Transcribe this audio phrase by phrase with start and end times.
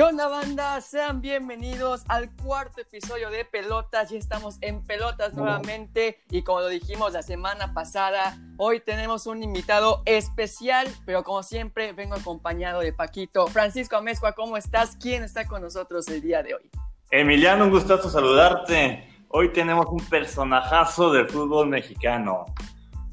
[0.00, 0.80] ¿Qué onda banda?
[0.80, 4.08] Sean bienvenidos al cuarto episodio de Pelotas.
[4.08, 9.42] Ya estamos en Pelotas nuevamente y como lo dijimos la semana pasada, hoy tenemos un
[9.42, 13.46] invitado especial, pero como siempre vengo acompañado de Paquito.
[13.48, 14.96] Francisco Amezcua, ¿cómo estás?
[14.96, 16.70] ¿Quién está con nosotros el día de hoy?
[17.10, 19.06] Emiliano, un gustazo saludarte.
[19.28, 22.46] Hoy tenemos un personajazo del fútbol mexicano.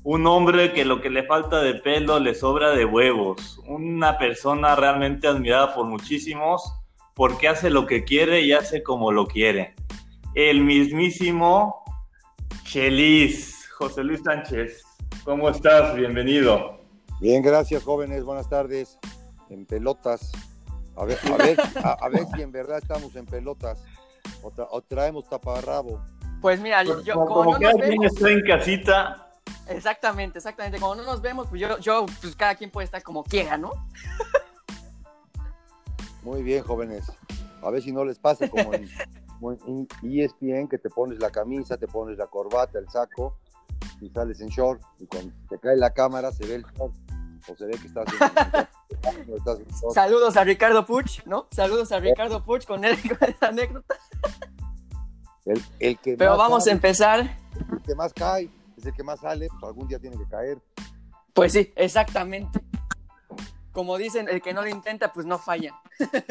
[0.06, 3.60] Un hombre que lo que le falta de pelo le sobra de huevos.
[3.68, 6.78] Una persona realmente admirada por muchísimos
[7.18, 9.74] porque hace lo que quiere y hace como lo quiere.
[10.36, 11.84] El mismísimo
[12.64, 14.84] Chelis, José Luis Sánchez.
[15.26, 15.96] ¿Cómo estás?
[15.96, 16.80] Bienvenido.
[17.20, 19.00] Bien, gracias jóvenes, buenas tardes.
[19.50, 20.32] En pelotas.
[20.96, 23.84] A ver, a ver, a, ver si en verdad estamos en pelotas
[24.44, 26.00] o, traemos taparrabo.
[26.40, 29.24] Pues mira, yo, como, como no cada quien está en casita,
[29.70, 30.80] Exactamente, exactamente.
[30.80, 33.72] Como no nos vemos, pues yo, yo, pues cada quien puede estar como quiera, ¿no?
[36.28, 37.10] Muy bien, jóvenes.
[37.64, 38.84] A ver si no les pasa como en,
[40.04, 43.38] ESPN, que te pones la camisa, te pones la corbata, el saco
[44.02, 44.82] y sales en short.
[45.00, 46.94] Y cuando te cae la cámara se ve el short
[47.48, 51.48] o se ve que estás en, Saludos a Ricardo Puch, ¿no?
[51.50, 53.96] Saludos a Ricardo Puch con, él, con esa anécdota.
[55.46, 57.38] El, el que Pero vamos a empezar.
[57.72, 60.62] El que más cae es el que más sale, pues algún día tiene que caer.
[61.34, 62.60] Pues sí, exactamente.
[63.78, 65.80] Como dicen, el que no lo intenta, pues no falla.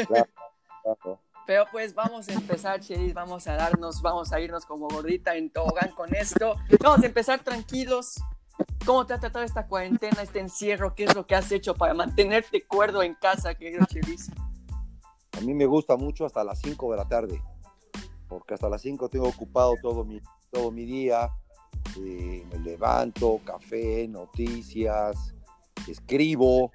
[0.09, 5.37] Claro, Pero pues vamos a empezar, Cheris, vamos a darnos, vamos a irnos como gordita
[5.37, 6.57] en tobogán con esto.
[6.83, 8.21] Vamos a empezar tranquilos.
[8.85, 10.97] ¿Cómo te ha tratado esta cuarentena, este encierro?
[10.97, 14.29] ¿Qué es lo que has hecho para mantenerte cuerdo en casa, querido Cheris?
[15.39, 17.41] A mí me gusta mucho hasta las 5 de la tarde,
[18.27, 21.31] porque hasta las 5 tengo ocupado todo mi, todo mi día,
[21.97, 25.33] eh, me levanto, café, noticias,
[25.87, 26.73] escribo,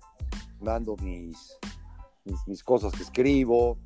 [0.61, 1.57] mando mis,
[2.45, 3.77] mis, cosas que escribo,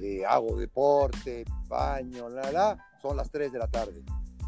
[0.00, 4.02] eh, hago deporte, baño, la, la, son las 3 de la tarde.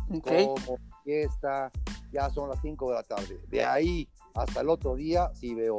[0.09, 0.57] Como
[1.05, 1.71] fiesta,
[2.13, 3.41] ya son las 5 de la tarde.
[3.49, 5.77] De ahí hasta el otro día, sí veo,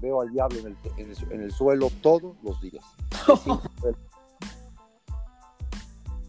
[0.00, 2.84] veo al diablo en el, en el suelo todos los días.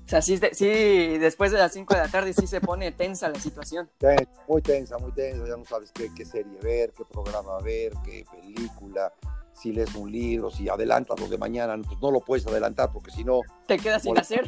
[0.06, 3.40] O sea, sí, después de las 5 de la tarde sí se pone tensa la
[3.40, 3.90] situación.
[4.48, 5.48] Muy tensa, muy tensa.
[5.48, 9.12] Ya no sabes qué, qué serie ver, qué programa ver, qué película,
[9.54, 13.10] si lees un libro, si adelantas lo de mañana, pues no lo puedes adelantar porque
[13.10, 13.42] si no...
[13.68, 14.48] Te quedas sin hacer.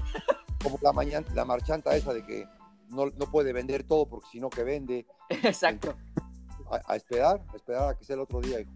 [0.62, 2.48] Como la, mañana, la marchanta esa de que
[2.90, 5.08] no, no puede vender todo porque si no que vende.
[5.30, 5.96] Exacto.
[6.70, 8.72] A, a, esperar, a esperar a que sea el otro día, hijo.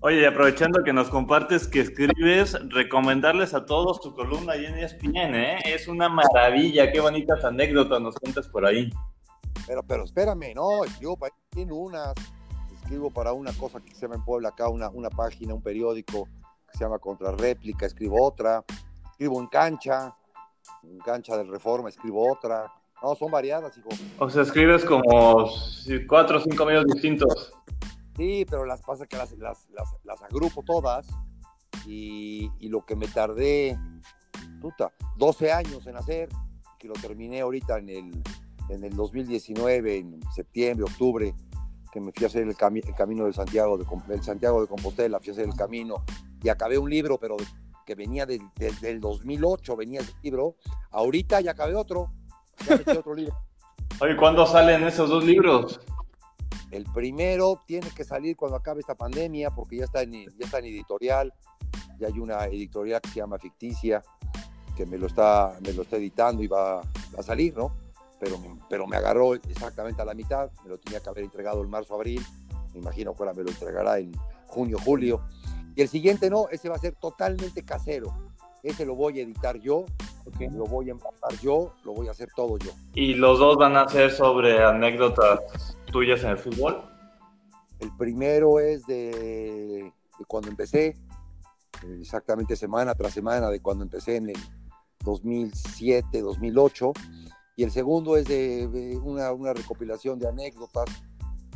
[0.00, 4.76] Oye, y aprovechando que nos compartes que escribes, recomendarles a todos tu columna ahí en
[4.78, 5.58] ESPN, ¿eh?
[5.64, 8.90] Es una maravilla, qué bonitas anécdotas nos cuentas por ahí.
[9.66, 12.14] Pero, pero espérame, no, escribo para unas,
[12.74, 16.28] escribo para una cosa que se llama en Puebla acá, una, una página, un periódico
[16.70, 18.64] que se llama Contrarréplica, escribo otra,
[19.10, 20.14] escribo en cancha,
[20.82, 22.70] en cancha de reforma, escribo otra.
[23.02, 23.88] No, son variadas, hijo.
[24.18, 25.50] O sea, escribes como
[26.06, 27.52] cuatro o cinco medios distintos.
[28.16, 31.06] Sí, pero las pasa que las, las, agrupo todas
[31.86, 33.78] y, lo que me tardé,
[34.60, 36.30] puta, 12 años en hacer,
[36.78, 38.22] que lo terminé ahorita en el,
[38.70, 41.34] en el 2019, en septiembre, octubre,
[41.92, 45.32] que me fui a hacer el, camino de Santiago de, Santiago de Compostela, fui a
[45.32, 46.02] hacer el camino
[46.42, 47.36] y acabé un libro, pero
[47.84, 50.56] que venía desde el 2008, venía el libro,
[50.90, 52.12] ahorita ya acabé otro,
[52.66, 53.36] ya metí otro libro.
[54.00, 55.80] Oye, ¿cuándo salen esos dos libros?
[56.70, 60.58] El primero tiene que salir cuando acabe esta pandemia porque ya está en, ya está
[60.58, 61.32] en editorial,
[61.98, 64.02] ya hay una editorial que se llama Ficticia
[64.76, 67.74] que me lo está, me lo está editando y va, a salir, ¿no?
[68.20, 68.38] Pero,
[68.68, 72.22] pero me agarró exactamente a la mitad, me lo tenía que haber entregado en marzo-abril,
[72.74, 74.12] me imagino que ahora me lo entregará en
[74.46, 75.22] junio-julio.
[75.74, 78.14] Y el siguiente no, ese va a ser totalmente casero.
[78.62, 79.84] Ese lo voy a editar yo,
[80.52, 82.70] lo voy a empatar yo, lo voy a hacer todo yo.
[82.94, 86.82] ¿Y los dos van a ser sobre anécdotas tuyas en el fútbol?
[87.78, 89.94] El primero es de,
[90.28, 90.94] cuando empecé,
[91.98, 94.36] exactamente semana tras semana de cuando empecé en el
[95.02, 96.92] 2007, 2008.
[97.56, 100.84] Y el segundo es de, una, una, recopilación de anécdotas.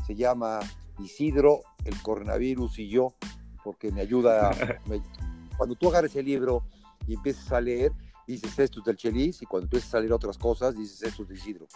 [0.07, 0.61] Se llama
[0.99, 3.15] Isidro, el coronavirus y yo,
[3.63, 4.53] porque me ayuda.
[5.59, 6.65] cuando tú agarres el libro
[7.07, 7.93] y empiezas a leer,
[8.27, 11.29] dices esto es del Chelis, y cuando empiezas a leer otras cosas, dices esto es
[11.29, 11.67] de Isidro.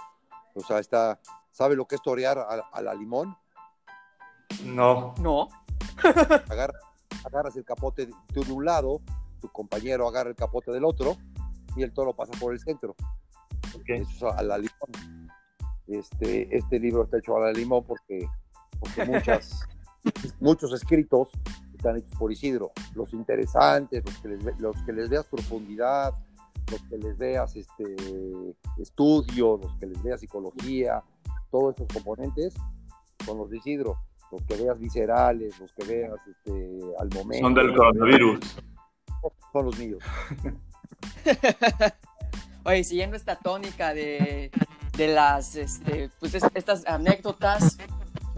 [0.55, 1.21] O sea, está,
[1.55, 3.37] ¿Sabe lo que es torear a, la limón?
[4.65, 5.15] No.
[5.21, 5.49] No.
[7.25, 9.01] agarras el capote de, un lado,
[9.41, 11.17] tu compañero agarra el capote del otro
[11.77, 12.97] y el toro pasa por el centro.
[13.87, 15.31] Eso es a la limón.
[15.87, 18.29] Este, este libro está hecho a la limón porque,
[19.07, 19.61] muchas,
[20.41, 21.29] muchos escritos
[21.73, 22.73] están hechos por Isidro.
[22.97, 26.15] Los interesantes, los que les, los que les veas profundidad,
[26.73, 27.95] los que les veas este,
[28.77, 31.05] estudio, los que les veas psicología,
[31.55, 32.53] todos esos componentes
[33.25, 33.97] son los de Isidro.
[34.33, 37.47] Los que veas viscerales, los que veas este, al momento.
[37.47, 38.41] Son del coronavirus.
[39.53, 40.03] Son los míos.
[42.65, 44.51] Oye, siguiendo esta tónica de,
[44.97, 47.79] de las, este, pues estas anécdotas,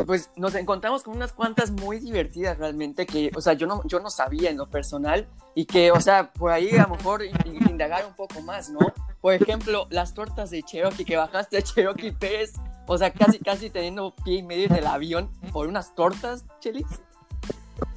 [0.04, 3.98] pues nos encontramos con unas cuantas muy divertidas realmente que, o sea, yo no, yo
[4.00, 7.22] no sabía en lo personal y que, o sea, por ahí a lo mejor
[7.70, 8.80] indagar un poco más, ¿no?
[9.22, 12.52] Por ejemplo, las tortas de Cherokee que bajaste a Cherokee Pérez,
[12.86, 16.86] o sea, casi, casi teniendo pie y medio del avión por unas tortas, Chelis.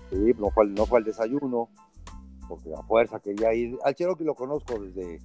[0.09, 1.69] Sí, no fue, no fue el desayuno,
[2.47, 3.77] porque la fuerza quería ir.
[3.83, 5.21] Al Cherokee lo conozco desde,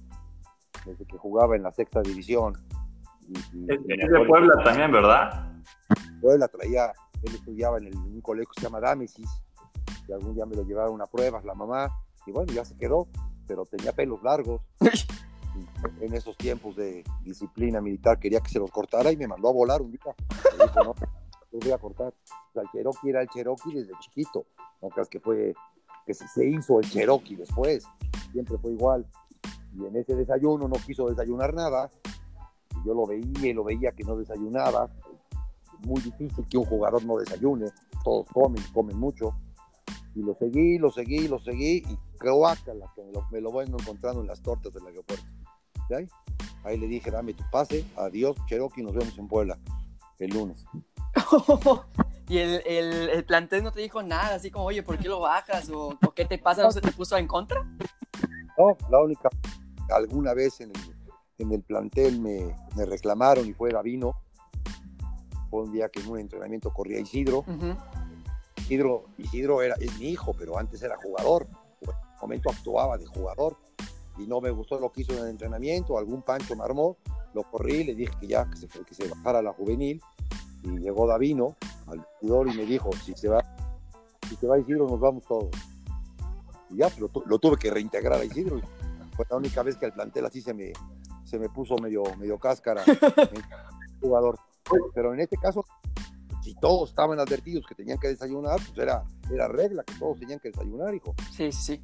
[0.85, 2.53] desde que jugaba en la sexta división.
[3.33, 5.51] es de Puebla también, ¿verdad?
[6.21, 9.29] Puebla traía, él estudiaba en, un colegio que se llama Dámesis,
[10.07, 11.89] y algún día me lo llevaron a pruebas la mamá,
[12.27, 13.07] y bueno, ya se quedó,
[13.47, 14.61] pero tenía pelos largos.
[16.01, 19.53] en esos tiempos de disciplina militar quería que se los cortara y me mandó a
[19.53, 20.01] volar un día.
[20.57, 20.95] Me dijo, no,
[21.51, 22.13] los voy a cortar.
[22.49, 24.45] O sea, el Cherokee era el Cherokee desde chiquito.
[24.81, 25.53] No creas que fue
[26.05, 27.85] que se hizo el Cherokee después.
[28.31, 29.05] Siempre fue igual.
[29.73, 31.89] Y en ese desayuno no quiso desayunar nada.
[32.85, 34.89] yo lo veía y lo veía que no desayunaba.
[35.85, 37.67] Muy difícil que un jugador no desayune.
[38.03, 39.35] Todos comen, comen mucho.
[40.15, 41.77] Y lo seguí, lo seguí, lo seguí.
[41.77, 42.55] Y la
[42.95, 45.25] que me lo, me lo voy encontrando en las tortas del aeropuerto.
[45.93, 46.07] Ahí?
[46.63, 47.85] ahí le dije, dame tu pase.
[47.95, 48.83] Adiós, Cherokee.
[48.83, 49.57] Nos vemos en Puebla
[50.19, 50.65] el lunes.
[52.27, 55.19] y el, el, el, plantel no te dijo nada, así como, oye, ¿por qué lo
[55.19, 55.69] bajas?
[55.69, 56.63] ¿O, o qué te pasa?
[56.63, 57.63] ¿No se te puso en contra?
[58.57, 59.29] No, la única
[59.89, 60.95] alguna vez en el,
[61.37, 64.13] en el plantel me, me, reclamaron y fue Davino.
[65.49, 67.45] Fue un día que en un entrenamiento corría Isidro.
[68.57, 71.47] Isidro, Isidro era, es mi hijo, pero antes era jugador.
[71.81, 73.57] En un momento actuaba de jugador
[74.17, 75.97] y no me gustó lo que hizo en el entrenamiento.
[75.97, 76.97] Algún pancho me armó,
[77.33, 80.01] lo corrí, le dije que ya que se, que se bajara la juvenil.
[80.63, 81.55] Y llegó Davino
[81.87, 83.43] al vestidor y me dijo: si se va,
[84.27, 85.49] si se va Isidro, nos vamos todos.
[86.69, 88.59] Y ya, lo, lo tuve que reintegrar a Isidro
[89.15, 90.73] fue la única vez que el plantel así se me,
[91.23, 92.83] se me puso medio, medio cáscara
[94.01, 94.39] jugador.
[94.93, 95.63] Pero en este caso,
[96.41, 100.39] si todos estaban advertidos que tenían que desayunar, pues era, era regla que todos tenían
[100.39, 101.13] que desayunar, hijo.
[101.31, 101.81] Sí, sí.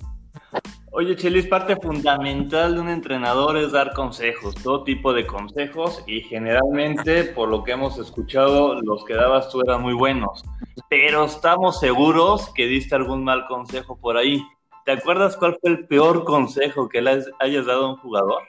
[0.94, 6.20] Oye, Chelis, parte fundamental de un entrenador es dar consejos, todo tipo de consejos, y
[6.22, 10.44] generalmente, por lo que hemos escuchado, los que dabas tú eran muy buenos.
[10.90, 14.44] Pero estamos seguros que diste algún mal consejo por ahí.
[14.86, 18.42] ¿Te acuerdas cuál fue el peor consejo que le hayas dado a un jugador?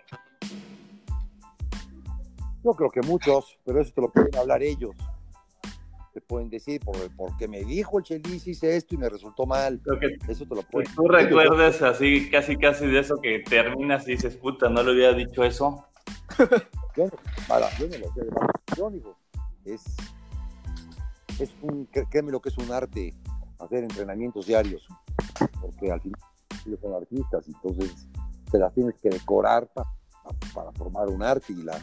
[2.65, 4.97] Yo creo que muchos, pero eso te lo pueden hablar ellos.
[6.13, 9.81] Te pueden decir, por, porque me dijo el Chelis hice esto y me resultó mal.
[10.29, 14.37] eso te lo pueden ¿Tú recuerdas así, casi casi de eso que terminas y dices,
[14.37, 15.87] puta, no le hubiera dicho eso?
[16.97, 17.09] yo,
[17.49, 18.21] para, yo no lo sé
[18.77, 19.17] yo digo,
[19.65, 19.83] es,
[21.39, 23.15] es un, créeme lo que es un arte
[23.59, 24.89] hacer entrenamientos diarios
[25.61, 26.19] porque al final
[26.81, 28.09] son artistas, entonces
[28.51, 29.69] te las tienes que decorar
[30.55, 31.79] para formar un arte y la,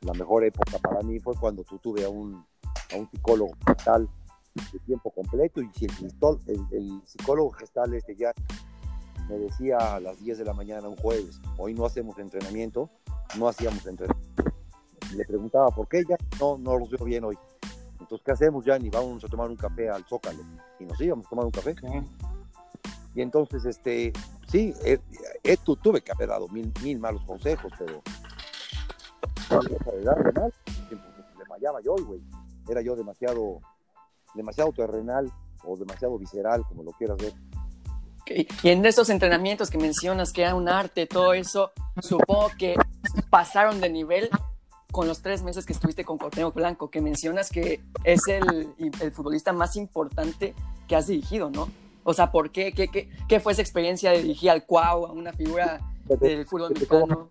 [0.00, 2.44] la, mejor época para mí fue cuando tú tuve a un,
[2.92, 4.08] a un psicólogo gestal
[4.54, 8.32] de tiempo completo y si el, el, psicólogo gestal este ya
[9.28, 12.88] me decía a las 10 de la mañana un jueves, hoy no hacemos entrenamiento,
[13.38, 14.44] no hacíamos entrenamiento.
[15.14, 17.36] Le preguntaba por qué ya no, no los veo bien hoy.
[18.00, 20.42] Entonces, ¿qué hacemos, ya ni Vamos a tomar un café al Zócalo.
[20.78, 21.74] Y nos íbamos a tomar un café.
[23.14, 24.12] Y entonces, este,
[24.46, 25.00] sí, eh,
[25.42, 28.02] eh, tuve que haber dado mil, mil malos consejos, pero
[29.50, 30.52] no de darle mal,
[30.90, 32.20] le fallaba yo, güey.
[32.68, 33.60] Era yo demasiado,
[34.34, 35.30] demasiado terrenal
[35.64, 37.32] o demasiado visceral, como lo quieras ver.
[38.62, 41.70] Y en esos entrenamientos que mencionas que era un arte, todo eso,
[42.02, 42.74] supongo que
[43.30, 44.28] pasaron de nivel
[44.90, 49.12] con los tres meses que estuviste con Corteo Blanco, que mencionas que es el, el
[49.12, 50.54] futbolista más importante
[50.88, 51.68] que has dirigido, ¿no?
[52.02, 52.72] O sea, ¿por qué?
[52.72, 56.70] ¿Qué, qué, qué fue esa experiencia de dirigir al Cuau, a una figura del fútbol
[56.72, 57.28] mexicano?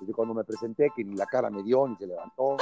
[0.00, 2.56] Desde cuando me presenté, que ni la cara me dio, ni se levantó,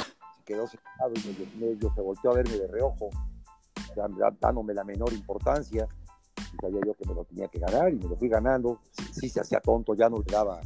[0.44, 3.10] quedó sentado y medio, se volteó a verme de reojo,
[4.40, 5.88] dándome la menor importancia.
[6.36, 8.80] Y sabía yo que me lo tenía que ganar y me lo fui ganando.
[9.12, 10.60] Sí, se hacía tonto, ya no le daba,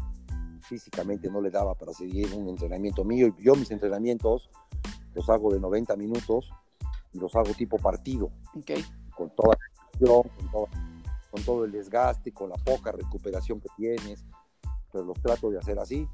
[0.61, 3.28] físicamente no le daba para seguir un entrenamiento mío.
[3.38, 4.50] Y yo mis entrenamientos
[5.14, 6.50] los hago de 90 minutos
[7.12, 8.30] y los hago tipo partido.
[8.54, 8.85] Okay.
[9.16, 9.56] Con toda
[11.30, 14.25] con todo, el desgaste, con la poca recuperación que tienes,
[14.92, 16.08] pero los trato de hacer así.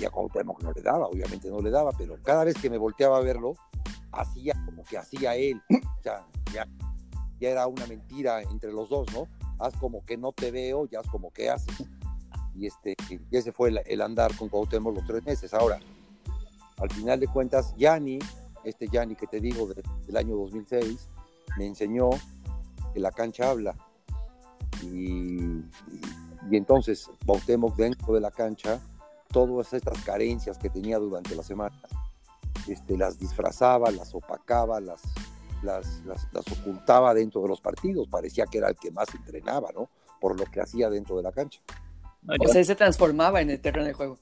[0.00, 2.78] Y a Cuauhtémoc no le daba, obviamente no le daba, pero cada vez que me
[2.78, 3.54] volteaba a verlo,
[4.12, 5.60] hacía como que hacía él.
[5.98, 6.66] O sea, ya,
[7.40, 9.26] ya era una mentira entre los dos, ¿no?
[9.58, 11.82] Haz como que no te veo y haz como que haces.
[12.54, 15.54] Y, este, y ese fue el, andar con Cuauhtémoc los tres meses.
[15.54, 15.80] Ahora,
[16.78, 18.18] al final de cuentas, Yanni,
[18.64, 21.08] este Yanni que te digo del año 2006,
[21.56, 22.10] me enseñó
[22.92, 23.74] que la cancha habla.
[24.82, 28.80] Y, y, entonces Cuauhtémoc dentro de la cancha,
[29.34, 31.76] todas estas carencias que tenía durante la semana,
[32.68, 35.02] este, las disfrazaba, las opacaba, las,
[35.60, 38.06] las, las, ocultaba dentro de los partidos.
[38.06, 39.90] Parecía que era el que más entrenaba, ¿no?
[40.20, 41.60] Por lo que hacía dentro de la cancha.
[42.40, 44.18] O sea, se transformaba en el terreno de juego.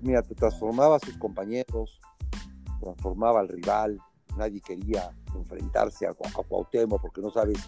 [0.00, 2.00] mira, te transformaba a sus compañeros,
[2.80, 4.00] transformaba al rival.
[4.36, 7.58] Nadie quería enfrentarse a, a Cuauhtémoc porque no sabes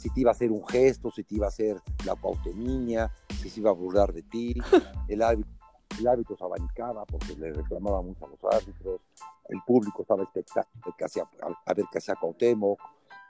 [0.00, 1.76] si te iba a hacer un gesto, si te iba a hacer
[2.06, 4.54] la Cuauhtemiña, si se iba a burlar de ti.
[5.08, 5.52] El árbitro,
[5.98, 9.00] el árbitro se abanicaba porque le reclamaba mucho a los árbitros
[9.48, 10.70] el público estaba expectante
[11.66, 12.78] a, ver qué hacía Cuauhtémoc,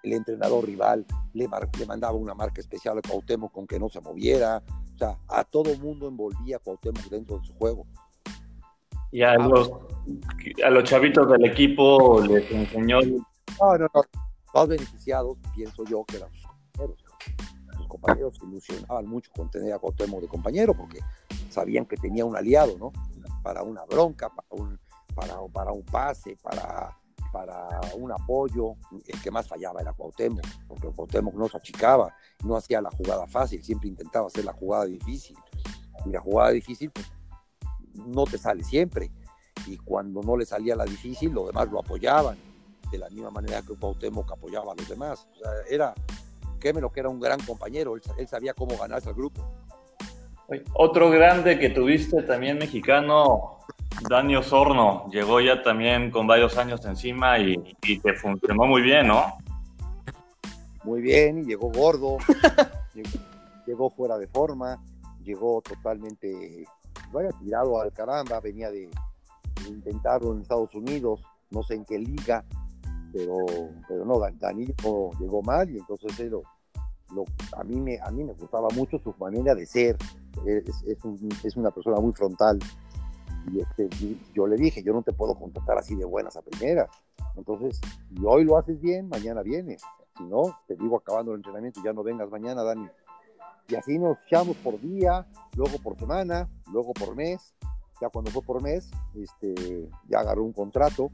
[0.02, 1.48] el entrenador rival le,
[1.78, 4.62] le, mandaba una marca especial a Cuauhtémoc con que no se moviera,
[4.94, 7.86] o sea, a todo mundo envolvía a Cuauhtémoc dentro de su juego.
[9.10, 9.72] Y a los,
[10.62, 13.00] a los chavitos del equipo les enseñó...
[13.00, 14.02] No, no, no,
[14.54, 16.32] los beneficiados, pienso yo, que eran.
[16.32, 16.49] Sus
[17.90, 21.00] compañeros se ilusionaban mucho con tener a Cuauhtémoc de compañero porque
[21.50, 22.92] sabían que tenía un aliado, ¿no?
[23.42, 24.78] Para una bronca, para un
[25.52, 26.96] para, un pase, para,
[27.32, 28.76] para un apoyo.
[29.06, 33.26] El que más fallaba era Cuauhtémoc, porque Cuauhtémoc no se achicaba, no hacía la jugada
[33.26, 35.36] fácil, siempre intentaba hacer la jugada difícil.
[36.06, 37.06] Y la jugada difícil pues,
[37.94, 39.10] no te sale siempre.
[39.66, 42.38] Y cuando no le salía la difícil, los demás lo apoyaban,
[42.90, 45.28] de la misma manera que Cuauhtémoc apoyaba a los demás.
[45.32, 45.94] O sea, era,
[46.80, 49.42] lo que era un gran compañero, él, él sabía cómo ganarse al grupo.
[50.74, 53.60] Otro grande que tuviste también mexicano,
[54.08, 57.56] Dani Osorno llegó ya también con varios años encima y,
[58.02, 59.38] te funcionó muy bien, ¿no?
[60.84, 62.16] Muy bien, llegó gordo,
[63.66, 64.82] llegó, fuera de forma,
[65.22, 66.64] llegó totalmente,
[67.12, 68.88] vaya tirado al caramba, venía de,
[69.68, 72.44] intentarlo en Estados Unidos, no sé en qué liga,
[73.12, 73.36] pero,
[73.88, 76.42] pero no, Dani llegó, mal y entonces lo,
[77.56, 79.96] a, mí me, a mí me gustaba mucho su manera de ser,
[80.46, 80.84] es,
[81.44, 82.58] es una persona muy frontal,
[83.48, 83.88] y, este,
[84.34, 86.90] yo le dije, yo no te puedo contratar así de buenas a primeras.
[87.36, 89.82] Entonces, si hoy lo haces bien, mañana vienes.
[90.16, 92.88] Si no, te digo acabando el entrenamiento, ya no vengas mañana, Dani.
[93.68, 95.26] Y así nos echamos por día,
[95.56, 97.54] luego por semana, luego por mes.
[98.00, 101.10] Ya cuando fue por mes, este, ya agarró un contrato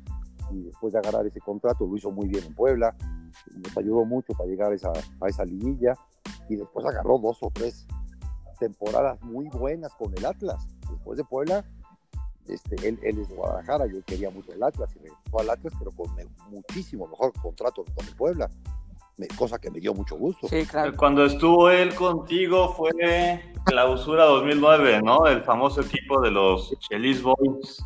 [0.50, 2.94] y después de agarrar ese contrato lo hizo muy bien en Puebla.
[3.54, 5.94] Nos ayudó mucho para llegar a esa, a esa liguilla
[6.48, 7.86] y después agarró dos o tres
[8.58, 10.66] temporadas muy buenas con el Atlas.
[10.88, 11.64] Después de Puebla
[12.48, 15.72] este, él, es de Guadalajara, yo quería mucho el Atlas y me fue al Atlas,
[15.78, 16.08] pero con
[16.50, 18.50] muchísimo mejor contrato que con el Puebla,
[19.36, 20.46] cosa que me dio mucho gusto.
[20.48, 20.92] Sí, claro.
[20.96, 22.92] Cuando estuvo él contigo fue
[23.64, 25.26] clausura 2009, ¿no?
[25.26, 27.82] El famoso equipo de los Chelis Boys.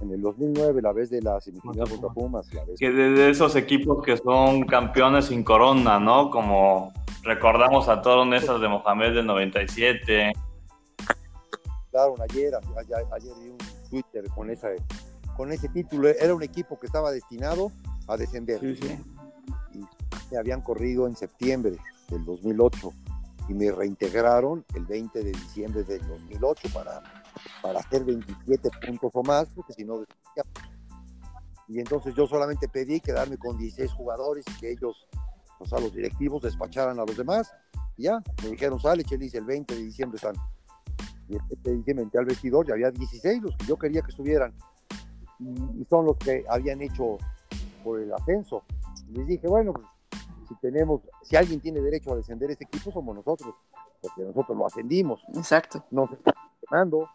[0.00, 2.48] En el 2009, la vez de la semifinal contra Pumas.
[2.78, 6.30] Que de esos equipos que son campeones sin corona, ¿no?
[6.30, 10.32] Como recordamos a todos esas de Mohamed del 97
[12.28, 12.54] ayer,
[13.12, 13.58] ayer, vi un
[13.90, 14.68] Twitter con, esa,
[15.36, 17.72] con ese título, era un equipo que estaba destinado
[18.06, 18.62] a descender.
[18.62, 19.80] Y
[20.30, 21.76] me habían corrido en septiembre
[22.08, 22.92] del 2008
[23.48, 27.02] y me reintegraron el 20 de diciembre del 2008 para,
[27.62, 30.04] para hacer 27 puntos o más, porque si no...
[31.68, 35.06] Y entonces yo solamente pedí quedarme con 16 jugadores y que ellos,
[35.58, 37.52] o sea, los directivos despacharan a los demás.
[37.96, 40.34] Y ya, me dijeron, sale, Chelis, el 20 de diciembre están
[41.28, 44.54] y este diciembre al vestidor y había 16 los que yo quería que estuvieran
[45.38, 47.18] y, son los que habían hecho
[47.84, 48.64] por el ascenso.
[49.10, 49.86] les dije, bueno, pues,
[50.48, 53.54] si tenemos, si alguien tiene derecho a descender este equipo somos nosotros,
[54.00, 55.22] porque nosotros lo ascendimos.
[55.34, 55.84] Exacto.
[55.90, 57.08] Nos está quemando,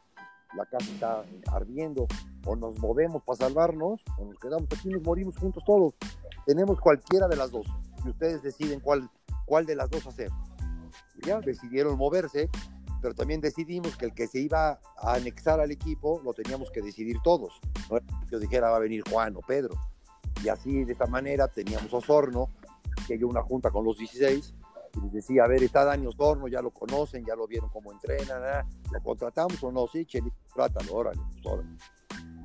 [0.56, 2.08] la casa está ardiendo,
[2.46, 5.94] o nos movemos para salvarnos, o nos quedamos aquí y nos morimos juntos todos.
[6.46, 7.68] Tenemos cualquiera de las dos,
[8.06, 9.10] y ustedes deciden cuál,
[9.46, 10.30] cuál de las dos hacer.
[11.26, 12.50] ya decidieron moverse,
[13.02, 16.82] pero también decidimos que el que se iba a anexar al equipo lo teníamos que
[16.82, 17.60] decidir todos.
[17.90, 19.76] No que dijera va a venir Juan o Pedro.
[20.42, 22.50] Y así, de esta manera, teníamos Osorno,
[23.06, 24.54] que hay una junta con los 16,
[24.96, 27.92] y les decía, a ver, está Dani Osorno, ya lo conocen, ya lo vieron cómo
[27.92, 29.88] entrena, ¿lo contratamos o no?
[29.88, 31.66] Sí, Cheli, trátalo, órale, pues,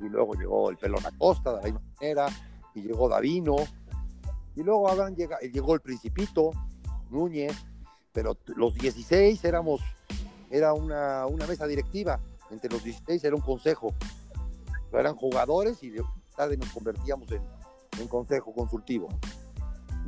[0.01, 2.27] Y luego llegó el Pelón Acosta, de la misma manera,
[2.73, 3.55] y llegó Davino,
[4.55, 6.51] y luego llega, llegó el Principito,
[7.09, 7.55] Núñez,
[8.11, 9.81] pero los 16 éramos
[10.51, 13.93] era una, mesa directiva, entre los 16 era un consejo,
[14.91, 16.03] eran jugadores y de
[16.35, 19.09] tarde nos convertíamos en, consejo consultivo.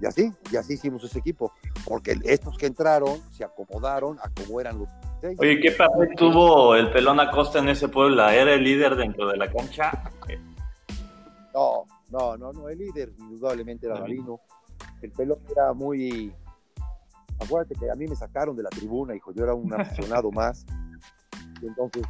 [0.02, 1.54] Y así, y así hicimos ese equipo,
[1.88, 4.90] porque estos que entraron se acomodaron a cómo eran los
[5.38, 8.28] Oye, ¿qué papel tuvo el pelón Acosta en ese pueblo?
[8.28, 9.92] ¿Era el líder dentro de la cancha?
[11.54, 14.40] No, no, no, no, el líder indudablemente era Marino.
[15.04, 16.34] El pelón era muy...
[17.40, 20.66] Acuérdate que a mí me sacaron de la tribuna, hijo, yo era un aficionado más.
[21.62, 22.04] Y entonces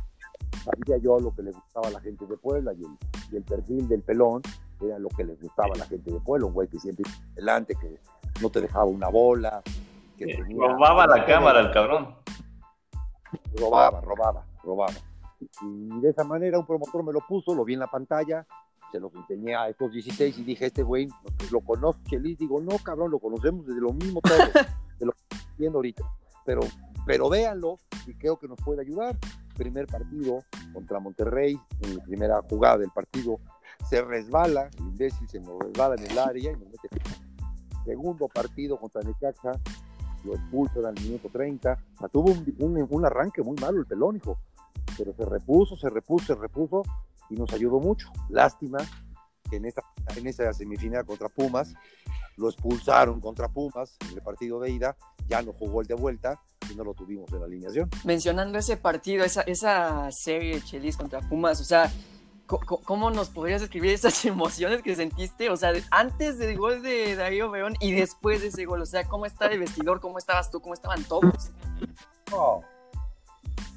[0.63, 2.97] sabía yo lo que le gustaba a la gente de Puebla y el,
[3.33, 4.41] y el perfil del pelón
[4.87, 7.75] era lo que les gustaba a la gente de Puebla, un güey que siempre delante,
[7.75, 7.99] que
[8.41, 9.61] no te dejaba una bola.
[10.17, 12.15] Que robaba la cámara el cabrón.
[13.55, 14.93] Robaba, robaba, robaba.
[15.39, 18.45] Y de esa manera un promotor me lo puso, lo vi en la pantalla,
[18.91, 21.07] se lo enseñé a estos 16 y dije, este güey,
[21.51, 24.37] lo conozco, Chelis, digo, no, cabrón, lo conocemos desde lo mismo todo,
[24.99, 26.03] de lo que estoy viendo ahorita.
[26.45, 26.61] Pero,
[27.05, 29.17] pero véanlo y creo que nos puede ayudar.
[29.57, 33.39] Primer partido contra Monterrey, en la primera jugada del partido,
[33.89, 36.89] se resbala, el imbécil se nos resbala en el área y nos mete.
[37.85, 39.59] Segundo partido contra Necaxa,
[40.23, 41.77] lo expulsan al minuto 30.
[41.99, 44.37] O tuvo un, un, arranque muy malo el pelón, hijo.
[44.97, 46.83] Pero se repuso, se repuso, se repuso
[47.29, 48.11] y nos ayudó mucho.
[48.29, 48.79] Lástima
[49.49, 49.81] que en esa,
[50.15, 51.73] en esa semifinal contra Pumas
[52.37, 54.95] lo expulsaron contra Pumas en el partido de ida,
[55.27, 56.39] ya no jugó el de vuelta
[56.71, 57.89] y no lo tuvimos en la alineación.
[58.03, 61.91] Mencionando ese partido, esa, esa serie Chelis contra Pumas, o sea,
[62.59, 65.49] ¿Cómo nos podrías describir esas emociones que sentiste?
[65.49, 68.81] O sea, antes del gol de Darío Verón y después de ese gol.
[68.81, 70.01] O sea, ¿cómo está el vestidor?
[70.01, 70.59] ¿Cómo estabas tú?
[70.59, 71.51] ¿Cómo estaban todos?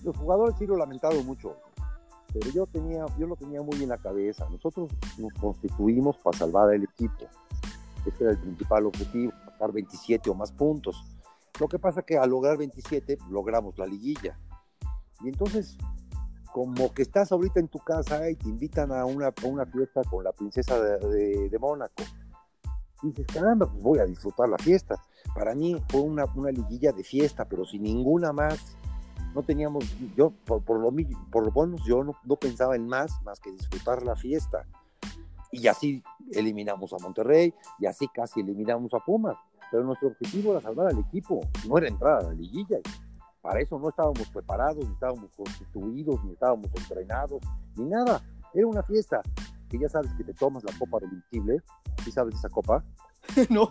[0.02, 1.56] Los jugadores sí lo lamentaron mucho.
[2.32, 4.48] Pero yo, tenía, yo lo tenía muy en la cabeza.
[4.50, 7.28] Nosotros nos constituimos para salvar al equipo.
[8.04, 11.04] Ese era el principal objetivo, sacar 27 o más puntos.
[11.60, 14.36] Lo que pasa que al lograr 27 logramos la liguilla.
[15.22, 15.78] Y entonces
[16.54, 20.22] como que estás ahorita en tu casa y te invitan a una, una fiesta con
[20.22, 22.04] la princesa de, de, Mónaco.
[23.02, 25.02] Y dices, caramba, pues voy a disfrutar la fiesta.
[25.34, 28.76] Para mí fue una, una liguilla de fiesta, pero sin ninguna más.
[29.34, 29.84] No teníamos,
[30.16, 30.92] yo por, por lo,
[31.32, 34.64] por lo menos yo no, no pensaba en más, más que disfrutar la fiesta.
[35.50, 39.36] Y así eliminamos a Monterrey, y así casi eliminamos a Pumas.
[39.72, 42.78] Pero nuestro objetivo era salvar al equipo, no era entrar a la liguilla.
[43.44, 47.42] Para eso no estábamos preparados, ni estábamos constituidos, ni estábamos entrenados,
[47.76, 48.22] ni nada.
[48.54, 49.20] Era una fiesta
[49.68, 51.58] que ya sabes que te tomas la copa del invisible.
[52.02, 52.82] ¿Sí sabes esa copa?
[53.50, 53.68] no.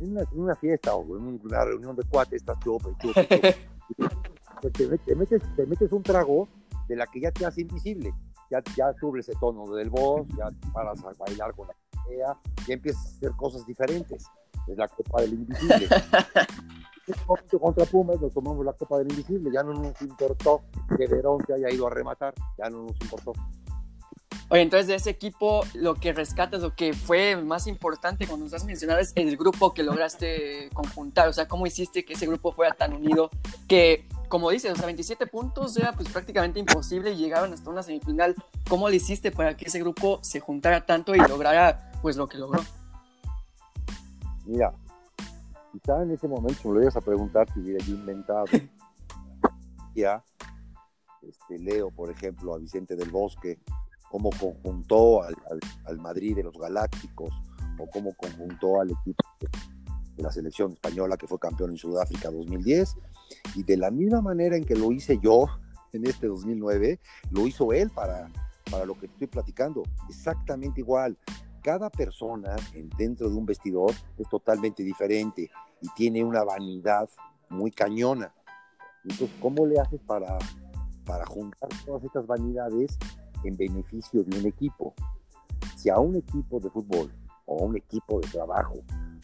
[0.00, 3.12] En una, una, fiesta o en una reunión de cuates, estás chupa y
[4.70, 6.48] te, metes, te metes un trago
[6.86, 8.14] de la que ya te hace invisible.
[8.52, 11.74] Ya, ya subes ese tono del voz, ya paras a bailar con la
[12.08, 14.24] idea, ya empiezas a hacer cosas diferentes.
[14.68, 15.88] Es la copa del invisible.
[17.60, 20.62] contra Pumas nos tomamos la Copa del Invisible, ya no nos importó
[20.96, 23.32] que Verón se haya ido a rematar, ya no nos importó.
[24.50, 28.54] Oye, entonces de ese equipo, lo que rescatas, lo que fue más importante cuando nos
[28.54, 32.52] has mencionado es el grupo que lograste conjuntar, o sea, cómo hiciste que ese grupo
[32.52, 33.28] fuera tan unido,
[33.68, 37.82] que como dices, o sea, 27 puntos era pues prácticamente imposible y llegaron hasta una
[37.82, 38.34] semifinal.
[38.68, 42.38] ¿Cómo le hiciste para que ese grupo se juntara tanto y lograra pues lo que
[42.38, 42.62] logró?
[44.46, 44.72] Mira,
[45.72, 48.46] quizá en ese momento me lo ibas a preguntar si hubiera yo inventado.
[49.94, 50.22] Ya
[51.22, 53.58] este, Leo, por ejemplo, a Vicente del Bosque,
[54.10, 55.34] cómo conjuntó al,
[55.84, 57.30] al, Madrid de los Galácticos,
[57.78, 59.24] o cómo conjuntó al equipo
[60.16, 62.96] de la selección española que fue campeón en Sudáfrica 2010,
[63.56, 65.46] y de la misma manera en que lo hice yo
[65.92, 67.00] en este 2009,
[67.30, 68.30] lo hizo él para,
[68.70, 71.18] para lo que estoy platicando, exactamente igual
[71.68, 72.56] cada persona
[72.96, 75.50] dentro de un vestidor es totalmente diferente
[75.82, 77.10] y tiene una vanidad
[77.50, 78.32] muy cañona.
[79.04, 80.38] Entonces, ¿cómo le haces para,
[81.04, 82.96] para juntar todas estas vanidades
[83.44, 84.94] en beneficio de un equipo?
[85.76, 87.12] Si a un equipo de fútbol
[87.44, 88.76] o a un equipo de trabajo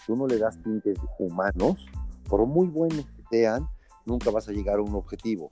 [0.07, 1.87] tú no le das tintes humanos,
[2.29, 3.67] por muy buenos que sean,
[4.05, 5.49] nunca vas a llegar a un objetivo.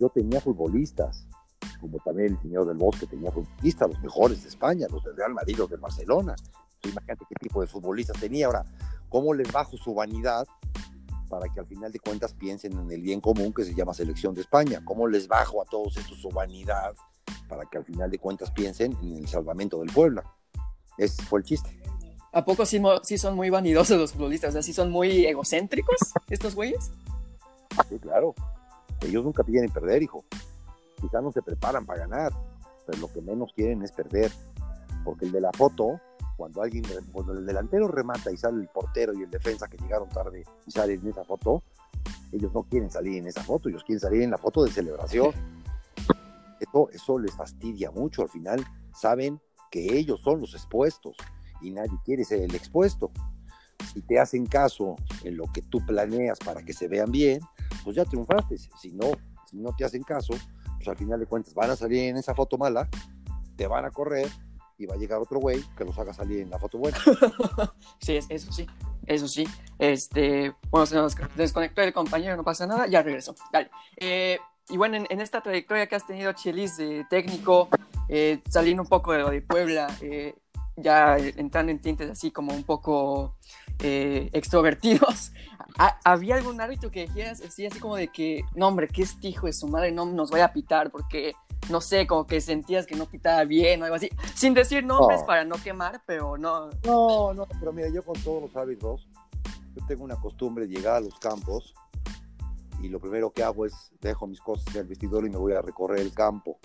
[0.00, 1.24] Yo tenía futbolistas,
[1.80, 5.32] como también el señor del Bosque tenía futbolistas, los mejores de España, los del Real
[5.32, 6.34] Madrid, los de Barcelona.
[6.82, 8.46] imagínate qué tipo de futbolistas tenía.
[8.46, 8.64] Ahora,
[9.08, 10.46] ¿cómo les bajo su vanidad
[11.28, 14.34] para que al final de cuentas piensen en el bien común que se llama selección
[14.34, 14.82] de España?
[14.84, 16.94] ¿Cómo les bajo a todos estos su vanidad
[17.48, 20.22] para que al final de cuentas piensen en el salvamento del pueblo?
[20.98, 21.80] Ese fue el chiste.
[22.32, 24.50] ¿A poco sí, sí son muy vanidosos los futbolistas?
[24.50, 25.96] O sea, ¿sí son muy egocéntricos
[26.28, 26.90] estos güeyes?
[27.88, 28.34] Sí, claro.
[29.00, 30.24] Ellos nunca piden perder, hijo
[31.08, 32.32] quizás se preparan para ganar,
[32.86, 34.32] pero lo que menos quieren es perder.
[35.04, 36.00] Porque el de la foto,
[36.36, 40.08] cuando alguien, cuando el delantero remata y sale el portero y el defensa que llegaron
[40.08, 41.62] tarde y salen en esa foto,
[42.32, 45.32] ellos no quieren salir en esa foto, ellos quieren salir en la foto de celebración.
[46.58, 48.22] Eso, eso les fastidia mucho.
[48.22, 48.64] Al final
[48.94, 49.40] saben
[49.70, 51.16] que ellos son los expuestos
[51.60, 53.10] y nadie quiere ser el expuesto.
[53.92, 57.40] Si te hacen caso en lo que tú planeas para que se vean bien,
[57.84, 58.56] pues ya triunfaste.
[58.58, 59.12] Si no,
[59.50, 60.34] si no te hacen caso,
[60.84, 62.88] pues al final de cuentas van a salir en esa foto mala,
[63.56, 64.28] te van a correr
[64.76, 66.98] y va a llegar otro güey que los haga salir en la foto buena.
[68.00, 68.66] sí, eso sí,
[69.06, 69.48] eso sí.
[69.78, 73.34] Este, bueno, se nos desconectó el compañero, no pasa nada, ya regresó.
[73.50, 73.70] Dale.
[73.96, 77.68] Eh, y bueno, en, esta trayectoria que has tenido, Chelis, de técnico,
[78.08, 80.34] eh, saliendo un poco de lo de Puebla, eh,
[80.76, 83.36] ya entrando en tintes así como un poco
[83.78, 85.32] eh, extrovertidos,
[85.76, 89.46] ¿había algún árbitro que dijeras así, así como de que, no hombre, que este hijo
[89.46, 91.34] de su madre no nos vaya a pitar porque,
[91.70, 95.22] no sé, como que sentías que no pitaba bien o algo así, sin decir nombres
[95.24, 96.70] para no quemar, pero no.
[96.84, 99.08] No, no, pero mira, yo con todos los árbitros,
[99.74, 101.74] yo tengo una costumbre de llegar a los campos
[102.80, 105.54] y lo primero que hago es dejo mis cosas en el vestidor y me voy
[105.54, 106.58] a recorrer el campo.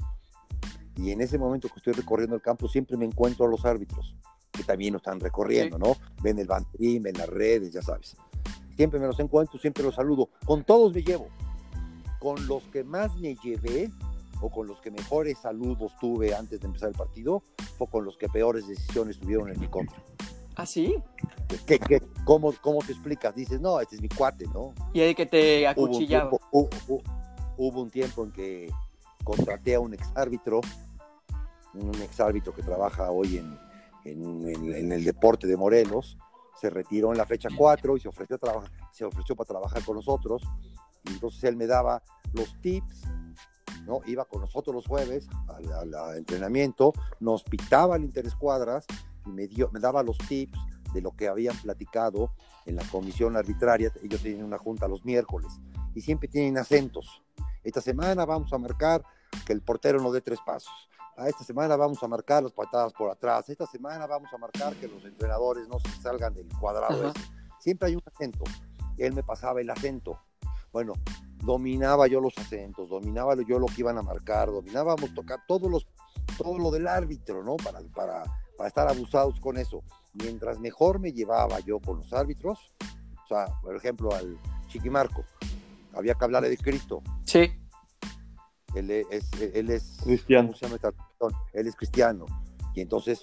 [0.98, 4.18] Y en ese momento que estoy recorriendo el campo siempre me encuentro a los árbitros,
[4.52, 5.96] que también lo están recorriendo, ¿no?
[6.22, 8.18] Ven el banderín, ven las redes, ya sabes.
[8.80, 10.30] Siempre me los encuentro, siempre los saludo.
[10.46, 11.28] Con todos me llevo.
[12.18, 13.92] Con los que más me llevé
[14.40, 17.44] o con los que mejores saludos tuve antes de empezar el partido,
[17.78, 20.02] fue con los que peores decisiones tuvieron en mi contra.
[20.56, 20.96] ¿Ah, sí?
[21.66, 23.36] ¿Qué, qué, cómo, ¿Cómo te explicas?
[23.36, 24.74] Dices, no, este es mi cuate, ¿no?
[24.94, 26.40] Y ahí que te acuchillaba.
[26.52, 28.72] Hubo un, tiempo, en que
[29.26, 30.62] contraté a un exárbitro,
[31.74, 33.60] un exárbitro que trabaja hoy en,
[34.06, 36.18] en, el deporte de Morelos,
[36.60, 38.40] se retiró en la fecha 4 y se ofreció,
[38.92, 40.44] se ofreció para trabajar con nosotros.
[41.06, 43.04] Y entonces él me daba los tips,
[43.86, 44.02] ¿no?
[44.06, 48.86] Iba con nosotros los jueves al, entrenamiento, nos pitaba el interescuadras
[49.26, 50.60] y me, dio, me daba los tips
[50.94, 52.34] de lo que habían platicado
[52.66, 53.92] en la comisión arbitraria.
[54.04, 55.60] Ellos tienen una junta los miércoles
[55.96, 57.22] y siempre tienen acentos.
[57.64, 59.04] Esta semana vamos a marcar
[59.46, 60.90] que el portero no dé tres pasos.
[61.20, 63.50] A esta semana vamos a marcar las patadas por atrás.
[63.50, 67.12] Esta semana vamos a marcar que los entrenadores no se salgan del cuadrado.
[67.60, 68.46] Siempre hay un acento.
[68.98, 70.18] Él me pasaba el acento.
[70.72, 70.94] Bueno,
[71.44, 75.88] dominaba yo los acentos, dominaba yo lo que iban a marcar, dominábamos tocar todos los,
[76.38, 77.58] todo lo del árbitro, ¿no?
[77.58, 78.24] Para, para,
[78.58, 79.84] para estar abusados con eso.
[80.14, 82.74] Mientras mejor me llevaba yo con los árbitros,
[83.26, 85.26] o sea, por ejemplo, al Chiquimarco,
[85.94, 87.02] había que hablarle de Cristo.
[87.26, 87.52] Sí.
[88.74, 90.54] Él es, él es cristiano.
[91.54, 92.26] Él es cristiano.
[92.74, 93.22] Y entonces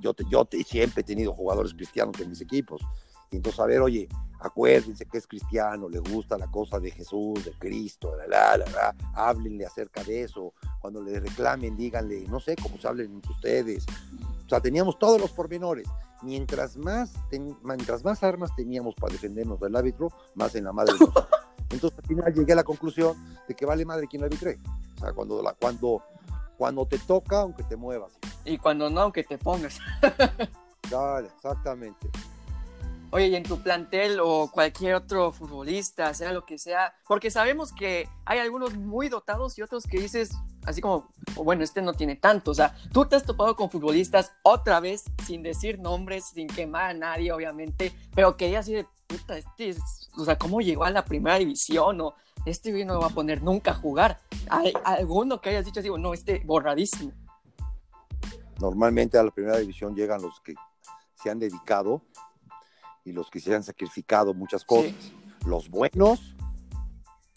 [0.00, 2.82] yo, te, yo te, siempre he tenido jugadores cristianos en mis equipos.
[3.30, 4.08] Y entonces, a ver, oye,
[4.40, 8.66] acuérdense que es cristiano, le gusta la cosa de Jesús, de Cristo, la, la, la,
[8.66, 10.54] la, háblenle acerca de eso.
[10.80, 13.86] Cuando le reclamen, díganle, no sé cómo se hablen entre ustedes.
[14.46, 15.86] O sea, teníamos todos los pormenores.
[16.22, 17.14] Mientras más,
[17.62, 20.94] mientras más armas teníamos para defendernos del árbitro, más en la madre.
[21.70, 23.14] Entonces, al final llegué a la conclusión
[23.46, 24.58] de que vale madre quien lo arbitre.
[24.96, 26.02] O sea, cuando, la, cuando,
[26.58, 28.12] cuando te toca, aunque te muevas.
[28.44, 29.78] Y cuando no, aunque te pongas.
[30.90, 32.10] Dale, exactamente.
[33.10, 37.72] Oye, y en tu plantel o cualquier otro futbolista, sea lo que sea, porque sabemos
[37.72, 40.32] que hay algunos muy dotados y otros que dices,
[40.66, 44.32] así como, bueno, este no tiene tanto, o sea, tú te has topado con futbolistas
[44.42, 48.86] otra vez, sin decir nombres, sin quemar a nadie, obviamente, pero que ya así de,
[49.06, 49.74] puta, este,
[50.18, 51.98] o sea, ¿cómo llegó a la primera división?
[52.02, 52.14] O
[52.50, 54.20] este güey no va a poner nunca a jugar.
[54.50, 57.12] ¿Hay alguno que hayas dicho así, no, este borradísimo?
[58.60, 60.54] Normalmente a la primera división llegan los que
[61.14, 62.02] se han dedicado
[63.04, 64.92] y los que se han sacrificado muchas cosas.
[65.46, 66.34] Los buenos,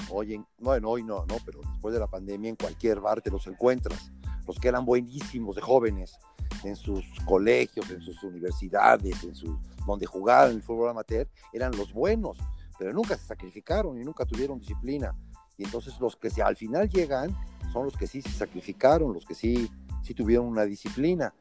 [0.10, 3.48] hoy bueno, hoy no, no, pero después de la pandemia en cualquier bar te los
[3.48, 4.12] encuentras.
[4.48, 6.18] Los que eran buenísimos de jóvenes
[6.64, 9.52] en sus colegios, en sus universidades, en sus,
[9.86, 12.38] donde jugaban el fútbol amateur, eran los buenos,
[12.82, 15.16] pero nunca se sacrificaron y nunca tuvieron disciplina.
[15.56, 17.30] Y entonces los que al final llegan
[17.72, 19.70] son los que sí se sacrificaron, los que sí,
[20.02, 21.32] sí tuvieron una disciplina.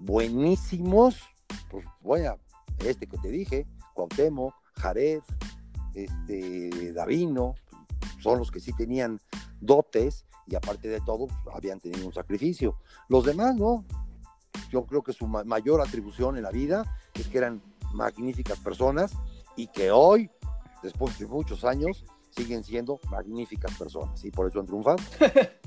[0.00, 1.22] Buenísimos,
[1.70, 2.36] pues voy a
[2.80, 5.22] este que te dije, Cuauhtémoc, Jared,
[5.94, 7.54] este, Davino,
[8.20, 9.18] son los que sí tenían
[9.62, 12.76] dotes y aparte de todo habían tenido un sacrificio.
[13.08, 13.86] Los demás no.
[14.70, 17.62] Yo creo que su mayor atribución en la vida es que eran
[17.94, 19.14] magníficas personas
[19.56, 20.30] y que hoy,
[20.84, 24.98] después de muchos años, siguen siendo magníficas personas y por eso han triunfado.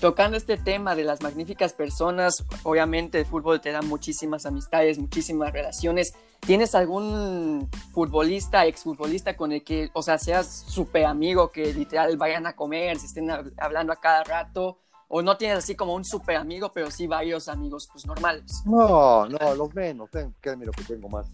[0.00, 5.52] tocando este tema de las magníficas personas, obviamente el fútbol te da muchísimas amistades, muchísimas
[5.52, 6.14] relaciones.
[6.40, 12.46] ¿Tienes algún futbolista, exfutbolista con el que, o sea, seas súper amigo, que literal vayan
[12.46, 14.78] a comer, se estén hablando a cada rato?
[15.08, 18.62] ¿O no tienes así como un súper amigo, pero sí varios amigos, pues normales?
[18.64, 20.10] No, no, los menos.
[20.40, 21.26] Créeme lo que tengo más.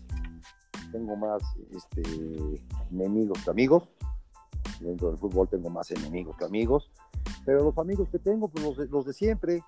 [0.93, 1.43] Tengo más
[1.75, 2.03] este,
[2.91, 3.89] enemigos que amigos.
[4.81, 6.91] Dentro del fútbol tengo más enemigos que amigos
[7.45, 9.65] pero los amigos que tengo, pues los de, siempre,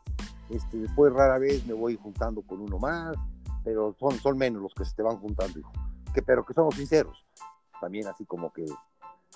[0.51, 3.17] este, después rara vez me voy juntando con uno más,
[3.65, 5.73] pero son, son menos los que se te van juntando, hijo.
[6.13, 7.25] que, pero que somos sinceros.
[7.81, 8.65] También así como que,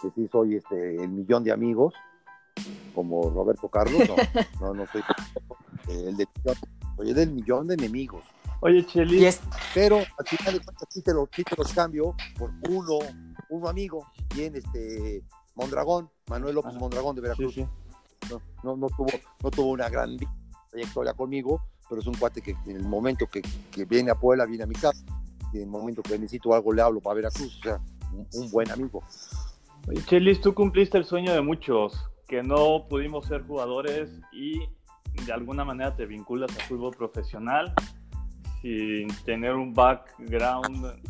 [0.01, 1.95] que sí soy este, el millón de amigos,
[2.95, 4.09] como Roberto Carlos,
[4.61, 5.03] no, no, soy
[5.89, 6.29] el de,
[6.97, 8.25] soy el millón de enemigos.
[8.61, 9.41] Oye, Chelis.
[9.75, 12.99] Pero al final de cuentas sí te, lo, los cambio por uno,
[13.51, 15.23] uno amigo, bien este
[15.55, 17.57] Mondragón, Manuel López Mondragón de Veracruz.
[17.57, 19.07] No, no, no, tuvo,
[19.43, 20.17] no tuvo una gran
[20.71, 24.45] trayectoria conmigo, pero es un cuate que en el momento que, que viene a Puebla,
[24.45, 25.05] viene a mi casa,
[25.53, 27.81] y en el momento que necesito algo le hablo para Veracruz, o sea,
[28.35, 29.03] un, buen amigo.
[29.87, 31.95] Oye, Chelis, tú cumpliste el sueño de muchos,
[32.27, 34.59] que no pudimos ser jugadores y
[35.25, 37.75] de alguna manera te vinculas al fútbol profesional
[38.63, 41.01] sin tener un background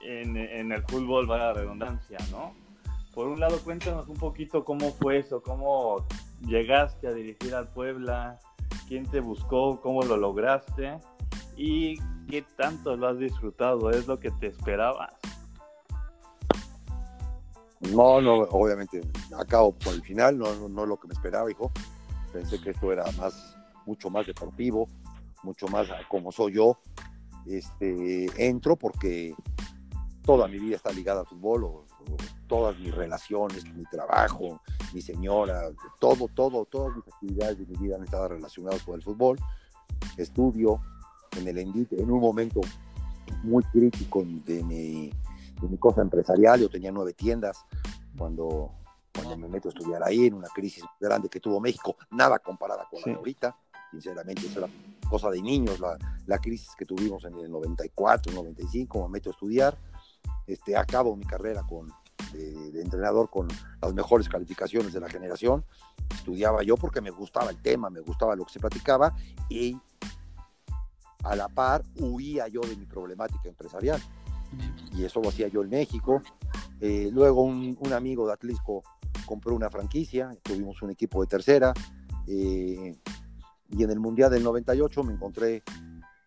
[0.00, 2.54] en, el fútbol, vaya la redundancia, ¿no?
[3.14, 6.06] Por un lado, cuéntanos un poquito cómo fue eso, cómo
[6.42, 8.38] llegaste a dirigir al Puebla,
[8.88, 10.98] quién te buscó, cómo lo lograste
[11.56, 15.14] y qué tanto lo has disfrutado, es lo que te esperabas.
[17.80, 19.00] No, no, obviamente,
[19.38, 21.70] acabo por el final, no, no, lo que me esperaba, hijo.
[22.32, 23.56] Pensé que esto era más,
[23.86, 24.88] mucho más deportivo,
[25.46, 26.78] mucho más como soy yo.
[27.46, 29.34] Este, entro porque
[30.24, 31.84] toda mi vida está ligada al fútbol,
[32.48, 34.60] todas mis relaciones, mi trabajo,
[34.92, 39.02] mi señora, todo, todo, todas mis actividades de mi vida han estado relacionadas con el
[39.02, 39.38] fútbol.
[40.16, 40.80] Estudio
[41.38, 42.60] en el en un momento
[43.44, 45.10] muy crítico de mi,
[45.60, 46.60] de mi cosa empresarial.
[46.60, 47.64] Yo tenía nueve tiendas
[48.18, 48.72] cuando,
[49.14, 52.88] cuando me meto a estudiar ahí, en una crisis grande que tuvo México, nada comparada
[52.90, 53.56] con la de ahorita.
[53.92, 54.68] Sinceramente, eso era
[55.08, 59.32] cosa de niños, la, la crisis que tuvimos en el 94, 95, me meto a
[59.32, 59.78] estudiar.
[60.46, 61.88] Este, acabo mi carrera con,
[62.32, 63.48] de, entrenador con
[63.80, 65.64] las mejores calificaciones de la generación.
[66.14, 69.14] Estudiaba yo porque me gustaba el tema, me gustaba lo que se platicaba
[69.48, 69.76] y
[71.24, 74.00] a la par huía yo de mi problemática empresarial.
[74.92, 76.22] Y eso lo hacía yo en México.
[76.80, 78.82] Eh, luego un, amigo de Atlisco
[79.26, 81.72] compró una franquicia, tuvimos un equipo de tercera.
[82.28, 82.96] Eh,
[83.70, 85.62] y en el Mundial del 98 me encontré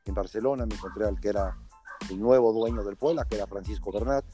[0.06, 1.58] en Barcelona, me encontré al que era
[2.10, 4.25] el nuevo dueño del Puebla, que era Francisco Bernat,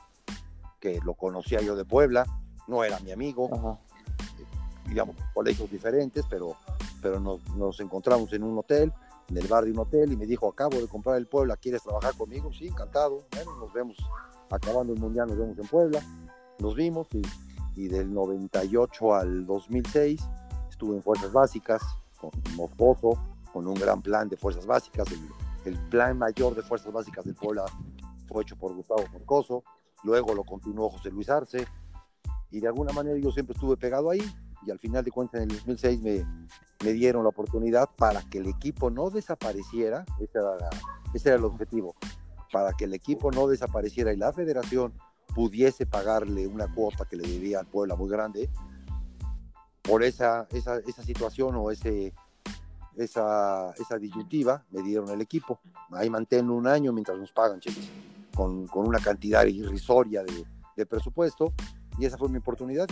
[0.80, 2.26] que lo conocía yo de Puebla,
[2.68, 3.80] no era mi amigo,
[4.88, 6.56] digamos, colegios diferentes, pero,
[7.02, 8.94] pero nos, nos, encontramos en un hotel,
[9.30, 11.84] en el bar de un hotel, y me dijo, acabo de comprar el Puebla, ¿quieres
[11.84, 12.52] trabajar conmigo?
[12.54, 13.98] Sí, encantado, bueno, nos vemos,
[14.50, 16.02] acabando el Mundial nos vemos en Puebla,
[16.60, 17.22] nos vimos, y,
[17.76, 20.22] y del 98 al 2006
[20.70, 21.82] estuve en Fuerzas Básicas,
[22.32, 23.20] con Moscoso,
[23.52, 27.36] con un gran plan de Fuerzas Básicas, el, el plan mayor de Fuerzas Básicas del
[27.36, 27.66] Puebla
[28.28, 29.64] fue hecho por Gustavo Moscoso,
[30.04, 31.66] luego lo continuó José Luis Arce,
[32.52, 34.22] y de alguna manera yo siempre estuve pegado ahí,
[34.66, 36.26] y al final de cuentas en el 2006 me,
[36.84, 40.70] me dieron la oportunidad para que el equipo no desapareciera, ese era,
[41.14, 41.96] ese era el objetivo,
[42.52, 44.94] para que el equipo no desapareciera y la federación
[45.34, 48.50] pudiese pagarle una cuota que le debía al Puebla muy grande
[49.88, 52.14] por esa, esa, esa situación o ese,
[52.98, 55.60] esa, esa disyuntiva, me dieron el equipo.
[55.92, 57.90] Ahí mantengo un año mientras nos pagan, chicos
[58.36, 60.24] con, una cantidad irrisoria
[60.76, 61.54] de, presupuesto,
[61.98, 62.88] y esa fue mi oportunidad.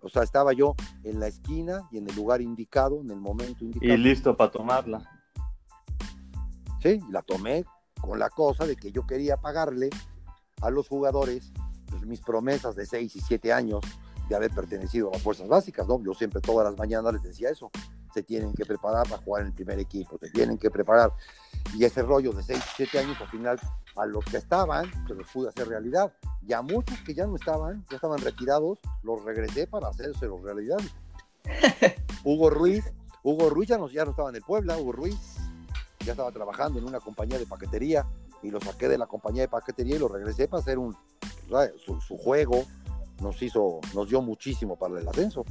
[0.00, 3.64] O sea, estaba yo en la esquina y en el lugar indicado, en el momento
[3.64, 3.92] indicado.
[3.92, 5.10] Y listo para tomarla.
[6.80, 7.64] Sí, la tomé
[8.00, 9.90] con la cosa de que yo quería pagarle
[10.60, 11.52] a los jugadores
[11.86, 13.80] pues, mis promesas de 6 y 7 años
[14.28, 16.02] de haber pertenecido a las fuerzas básicas, ¿no?
[16.02, 17.70] Yo siempre todas las mañanas les decía eso,
[18.12, 21.12] se tienen que preparar para jugar en el primer equipo, se tienen que preparar.
[21.74, 23.60] Y ese rollo de 6, 7 años, al final,
[23.96, 26.12] a los que estaban, se los pude hacer realidad.
[26.46, 30.78] Y a muchos que ya no estaban, ya estaban retirados, los regresé para hacérselos realidad.
[32.24, 32.84] Hugo Ruiz,
[33.22, 35.16] Hugo Ruiz ya no, ya no estaba en el Puebla, Hugo Ruiz
[36.04, 38.06] ya estaba trabajando en una compañía de paquetería
[38.42, 40.94] y lo saqué de la compañía de paquetería y lo regresé para hacer un,
[41.84, 42.64] su, su juego,
[43.20, 45.44] nos hizo, nos dio muchísimo para el ascenso.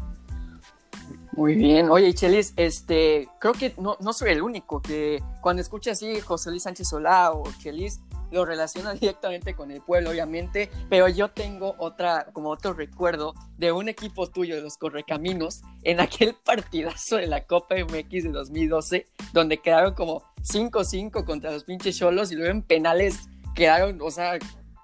[1.34, 1.89] Muy bien.
[1.89, 6.52] Oye, Chelis, este, creo que no, no soy el único que cuando escucha así José
[6.52, 8.02] Luis Sánchez Solá o Chelis,
[8.34, 13.71] lo relaciona directamente con el pueblo, obviamente, pero yo tengo otra, como otro recuerdo de
[13.71, 19.06] un equipo tuyo de los Correcaminos en aquel partidazo de la Copa MX de 2012,
[19.32, 24.38] donde quedaron como 5-5 contra los pinches cholos y luego en penales quedaron, o sea,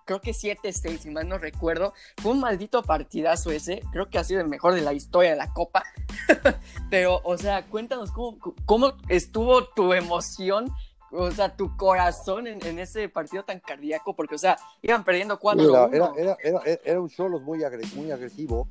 [0.10, 1.94] creo que 7-6, si mal no recuerdo.
[2.18, 3.84] Fue un maldito partidazo ese.
[3.92, 5.84] Creo que ha sido el mejor de la historia de la Copa.
[6.90, 10.74] Pero, o sea, cuéntanos cómo, cómo estuvo tu emoción
[11.12, 15.88] o sea, tu corazón en, ese partido tan cardíaco, porque, o sea, iban perdiendo cuatro
[15.92, 17.60] era, era, era, era, un Cholos muy,
[17.96, 18.68] muy agresivo,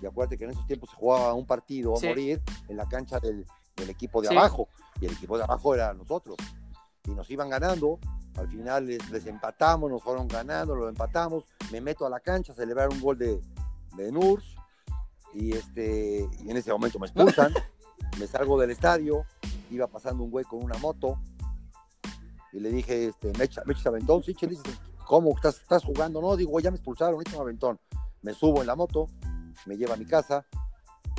[0.00, 3.18] y acuérdate que en esos tiempos se jugaba un partido a morir en la cancha
[3.18, 3.44] del,
[3.88, 4.68] equipo de abajo,
[5.00, 6.36] y el equipo de abajo era nosotros.
[7.06, 7.98] Y nos iban ganando.
[8.36, 11.44] Al final les, empatamos, nos fueron ganando, lo empatamos.
[11.70, 13.40] Me meto a la cancha a celebrar un gol de,
[13.96, 14.56] de Nurs
[15.34, 17.52] y, este, y en ese momento me expulsan.
[18.18, 19.24] me salgo del estadio,
[19.70, 21.18] iba pasando un güey con una moto
[22.52, 24.60] y le dije, este, me echa, me echa aventón, sí, Chelis,
[25.06, 26.20] ¿cómo estás, estás jugando?
[26.20, 27.80] No, digo, ya me expulsaron, echa un aventón.
[28.20, 29.08] Me subo en la moto,
[29.66, 30.46] me lleva a mi casa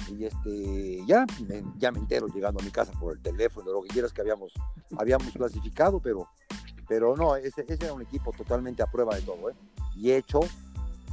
[0.09, 3.81] y este, ya, me, ya me entero llegando a mi casa por el teléfono, lo
[3.83, 4.53] que quieras que habíamos,
[4.97, 6.27] habíamos clasificado, pero,
[6.87, 9.55] pero no, ese, ese era un equipo totalmente a prueba de todo, ¿eh?
[9.95, 10.41] Y hecho,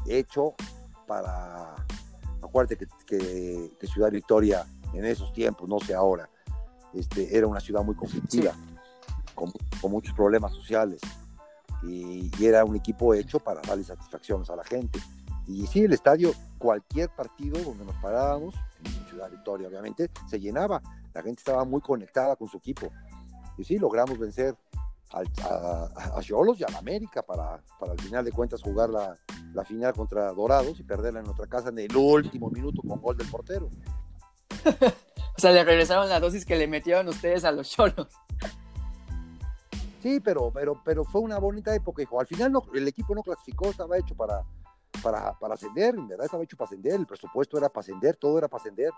[0.07, 0.55] hecho
[1.07, 1.75] para,
[2.43, 6.29] acuérdate que, que, que Ciudad Victoria en esos tiempos, no sé ahora,
[6.95, 8.53] este, era una ciudad muy conflictiva,
[9.35, 9.53] con,
[9.91, 11.01] muchos problemas sociales,
[11.83, 15.01] y, era un equipo hecho para darle satisfacciones a la gente.
[15.51, 20.81] Y sí, el estadio, cualquier partido donde nos parábamos, en Ciudad Victoria obviamente, se llenaba,
[21.13, 22.89] la gente estaba muy conectada con su equipo.
[23.59, 24.55] Y sí, logramos vencer
[25.13, 29.17] a Cholos y a la América para, para al final de cuentas jugar la,
[29.53, 33.17] la final contra Dorados y perderla en nuestra casa en el último minuto con gol
[33.17, 33.69] del portero.
[35.37, 38.07] o sea, le regresaron la dosis que le metieron ustedes a los cholos.
[40.01, 42.21] Sí, pero, pero, pero fue una bonita época, hijo.
[42.21, 44.45] Al final no, el equipo no clasificó, estaba hecho para,
[45.03, 48.39] para, para ascender, en verdad estaba hecho para ascender, el presupuesto era para ascender, todo
[48.39, 48.91] era para ascender.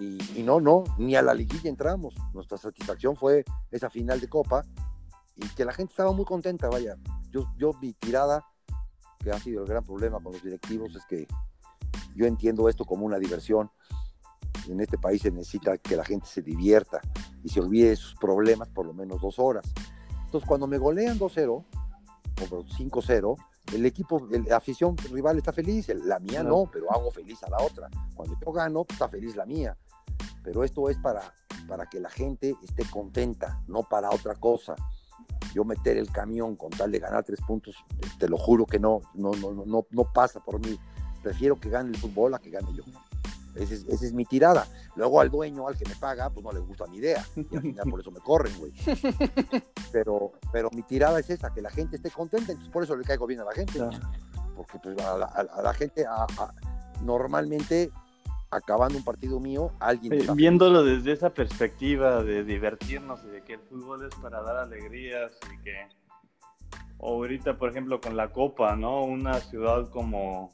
[0.00, 2.16] Y, no, no, ni a la liguilla entramos.
[2.32, 4.64] Nuestra satisfacción fue esa final de Copa
[5.36, 6.96] y que la gente estaba muy contenta, vaya.
[7.30, 8.44] Yo, yo mi tirada,
[9.20, 11.28] que ha sido el gran problema con los directivos, es que
[12.16, 13.70] yo entiendo esto como una diversión
[14.68, 17.00] en este país se necesita que la gente se divierta
[17.42, 19.64] y se olvide de sus problemas por lo menos dos horas.
[20.24, 21.64] Entonces, cuando me golean 2-0 o
[22.40, 23.36] 5-0,
[23.72, 27.58] el equipo, la afición rival está feliz, la mía no, pero hago feliz a la
[27.58, 27.88] otra.
[28.14, 29.76] Cuando yo gano, está feliz la mía.
[30.42, 31.32] Pero esto es para,
[31.66, 34.74] para que la gente esté contenta, no para otra cosa.
[35.54, 37.76] Yo meter el camión con tal de ganar tres puntos,
[38.18, 40.78] te lo juro que no, no, no, no, no pasa por mí.
[41.22, 42.84] Prefiero que gane el fútbol a que gane yo.
[43.54, 44.66] Esa es, mi tirada.
[44.96, 47.24] Luego al dueño, al que me paga, pues no le gusta mi idea.
[47.36, 48.72] Y al final por eso me corren, güey.
[49.92, 52.50] Pero, pero mi tirada es esa, que la gente esté contenta.
[52.50, 53.78] Entonces por eso le caigo bien a la gente.
[54.56, 55.16] Porque pues, a,
[55.62, 56.04] la, gente
[57.00, 57.92] normalmente
[58.50, 60.34] acabando un partido mío, alguien...
[60.34, 65.32] viéndolo desde esa perspectiva de divertirnos y de que el fútbol es para dar alegrías
[65.52, 65.88] y que
[67.00, 69.04] ahorita, por ejemplo, con la Copa, ¿no?
[69.04, 70.50] Una ciudad como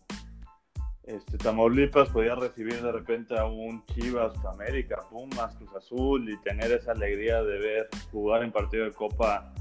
[1.11, 6.71] este, Tamaulipas podía recibir de repente a un Chivas, América, Pumas, Cruz Azul y tener
[6.71, 9.53] esa alegría de ver jugar en partido de Copa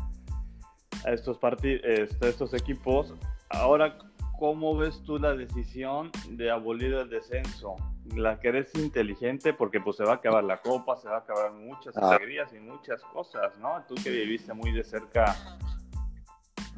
[1.05, 3.15] a estos, este, estos equipos.
[3.49, 3.97] Ahora,
[4.37, 7.75] ¿cómo ves tú la decisión de abolir el descenso?
[8.15, 9.53] ¿La que eres inteligente?
[9.53, 12.09] Porque pues se va a acabar la Copa, se va a acabar muchas ah.
[12.09, 13.83] alegrías y muchas cosas, ¿no?
[13.87, 15.35] Tú que viviste muy de cerca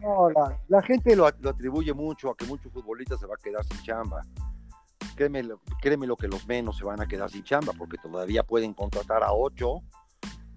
[0.02, 0.32] no,
[0.68, 3.84] la, gente lo, lo, atribuye mucho a que muchos futbolistas se va a quedar sin
[3.84, 4.26] chamba
[5.16, 5.44] créeme,
[5.82, 9.24] créeme lo que los menos se van a quedar sin chamba, porque todavía pueden contratar
[9.24, 9.82] a ocho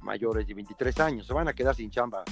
[0.01, 2.25] mayores de 23 años, se van a quedar sin chamba.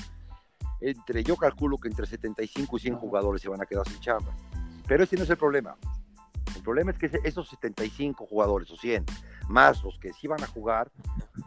[0.80, 4.34] Entre, yo calculo que entre 75 y 100 jugadores se van a quedar sin chamba.
[4.86, 5.76] Pero ese no es el problema.
[6.56, 9.04] El problema es que esos 75 jugadores o 100,
[9.48, 10.90] más los que sí van a jugar,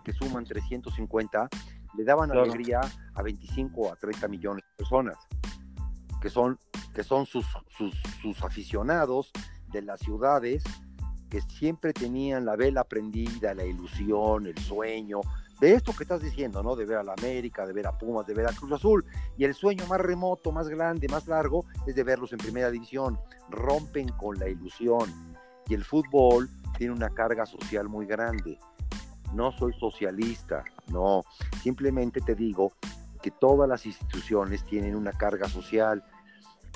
[0.04, 1.50] que suman 350,
[1.98, 2.82] le daban alegría
[3.14, 5.18] a 25 a 30 millones de personas,
[6.22, 6.58] que son,
[6.94, 7.46] que son sus,
[7.78, 9.32] sus, sus aficionados
[9.76, 10.64] de las ciudades
[11.30, 15.20] que siempre tenían la vela prendida, la ilusión, el sueño,
[15.60, 16.76] de esto que estás diciendo, ¿no?
[16.76, 19.06] De ver a la América, de ver a Pumas, de ver a Cruz Azul.
[19.38, 23.20] Y el sueño más remoto, más grande, más largo, es de verlos en primera división.
[23.50, 25.12] Rompen con la ilusión.
[25.68, 28.58] Y el fútbol tiene una carga social muy grande.
[29.34, 31.24] No soy socialista, no.
[31.62, 32.74] Simplemente te digo
[33.22, 36.04] que todas las instituciones tienen una carga social.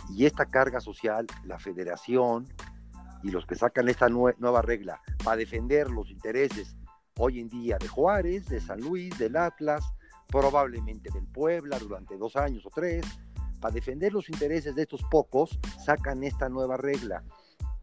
[0.09, 2.47] Y esta carga social, la federación,
[3.23, 6.75] y los que sacan esta nueva regla para defender los intereses
[7.17, 9.83] hoy en día de Juárez, de San Luis, del Atlas,
[10.27, 13.05] probablemente del Puebla durante dos años o tres,
[13.59, 17.23] para defender los intereses de estos pocos, sacan esta nueva regla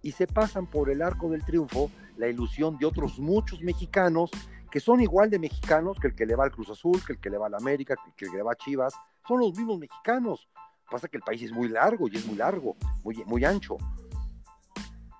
[0.02, 4.30] y se pasan por el arco del triunfo la ilusión de otros muchos mexicanos
[4.70, 7.20] que son igual de mexicanos que el que le va al Cruz Azul, que el
[7.20, 8.94] que le va al América, que el que le va a Chivas,
[9.26, 10.48] son los mismos mexicanos.
[10.90, 13.76] Pasa que el país es muy largo y es muy largo, muy, muy ancho.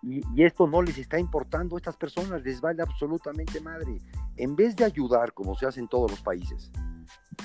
[0.06, 3.98] Y, esto no les está importando a estas personas, les vale absolutamente madre.
[4.36, 6.70] En vez de ayudar, como se hace en todos los países,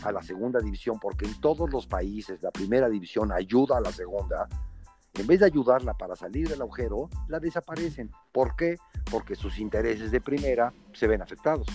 [0.03, 3.91] a la segunda división, porque en todos los países la primera división ayuda a la
[3.91, 4.47] segunda,
[5.15, 8.11] en vez de ayudarla para salir del agujero, la desaparecen.
[8.31, 8.77] ¿Por qué?
[9.09, 11.67] Porque sus intereses de primera se ven afectados.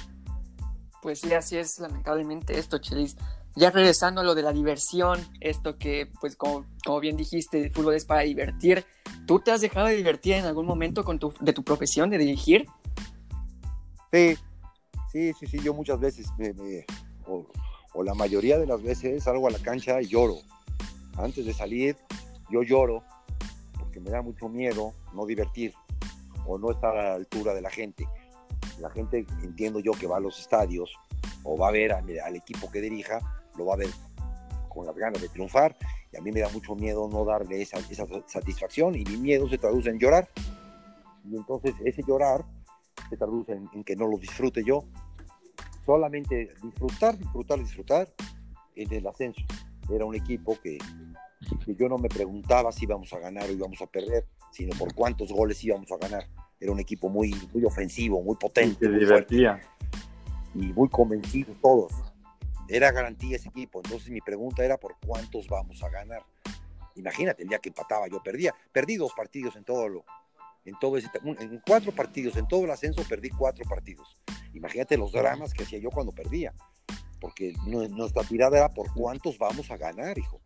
[1.02, 3.16] Pues sí, así es lamentablemente esto, Chelis.
[3.56, 7.72] Ya regresando a lo de la diversión, esto que, pues, como, como, bien dijiste, el
[7.72, 8.84] fútbol es para divertir.
[9.26, 12.18] ¿Tú te has dejado de divertir en algún momento con tu, de tu profesión de
[12.18, 12.66] dirigir?
[14.12, 14.36] Sí,
[15.10, 15.58] sí, sí, sí.
[15.60, 16.54] Yo muchas veces, me,
[17.26, 17.46] o,
[17.94, 20.36] o, la mayoría de las veces, salgo a la cancha y lloro.
[21.16, 21.96] Antes de salir,
[22.50, 23.02] yo lloro
[23.78, 25.72] porque me da mucho miedo no divertir
[26.46, 28.06] o no estar a la altura de la gente.
[28.80, 30.94] La gente, entiendo yo, que va a los estadios
[31.42, 33.88] o va a ver al equipo que dirija lo va a ver
[34.76, 35.76] con las ganas de triunfar
[36.12, 39.48] y a mí me da mucho miedo no darle esa, esa satisfacción y mi miedo
[39.48, 40.28] se traduce en llorar.
[41.24, 42.44] Y entonces ese llorar
[43.08, 44.84] se traduce en, que no lo disfrute yo.
[45.84, 48.08] Solamente disfrutar, disfrutar, disfrutar
[48.74, 49.42] el ascenso.
[49.90, 50.78] Era un equipo que,
[51.64, 54.94] que yo no me preguntaba si íbamos a ganar o íbamos a perder, sino por
[54.94, 56.28] cuántos goles íbamos a ganar.
[56.60, 58.88] Era un equipo muy, muy ofensivo, muy potente.
[58.88, 59.60] muy divertía.
[60.54, 61.92] Y muy convencido todos
[62.68, 63.80] era garantía ese equipo.
[63.84, 66.24] Entonces mi pregunta era por cuántos vamos a ganar.
[66.94, 68.54] Imagínate, el día que empataba yo perdía.
[68.72, 70.04] Perdí dos partidos en todo lo,
[70.64, 74.20] en todo ese, en cuatro partidos, en todo el ascenso perdí cuatro partidos.
[74.54, 76.54] Imagínate los dramas que hacía yo cuando perdía.
[77.20, 80.40] Porque nuestra tirada era por cuántos vamos a ganar, hijo.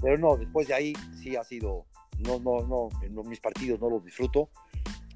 [0.00, 0.92] Pero no, después de ahí
[1.22, 1.86] sí ha sido,
[2.18, 4.50] no, no, no, en mis partidos no los disfruto.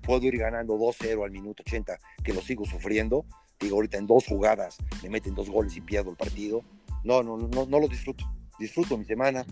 [0.03, 3.24] Puedo ir ganando 2-0 al minuto 80, que lo sigo sufriendo
[3.61, 6.63] digo, ahorita en dos jugadas me meten dos goles y pierdo el partido.
[7.03, 8.25] No, no, no, no lo disfruto.
[8.59, 9.45] Disfruto mi semana,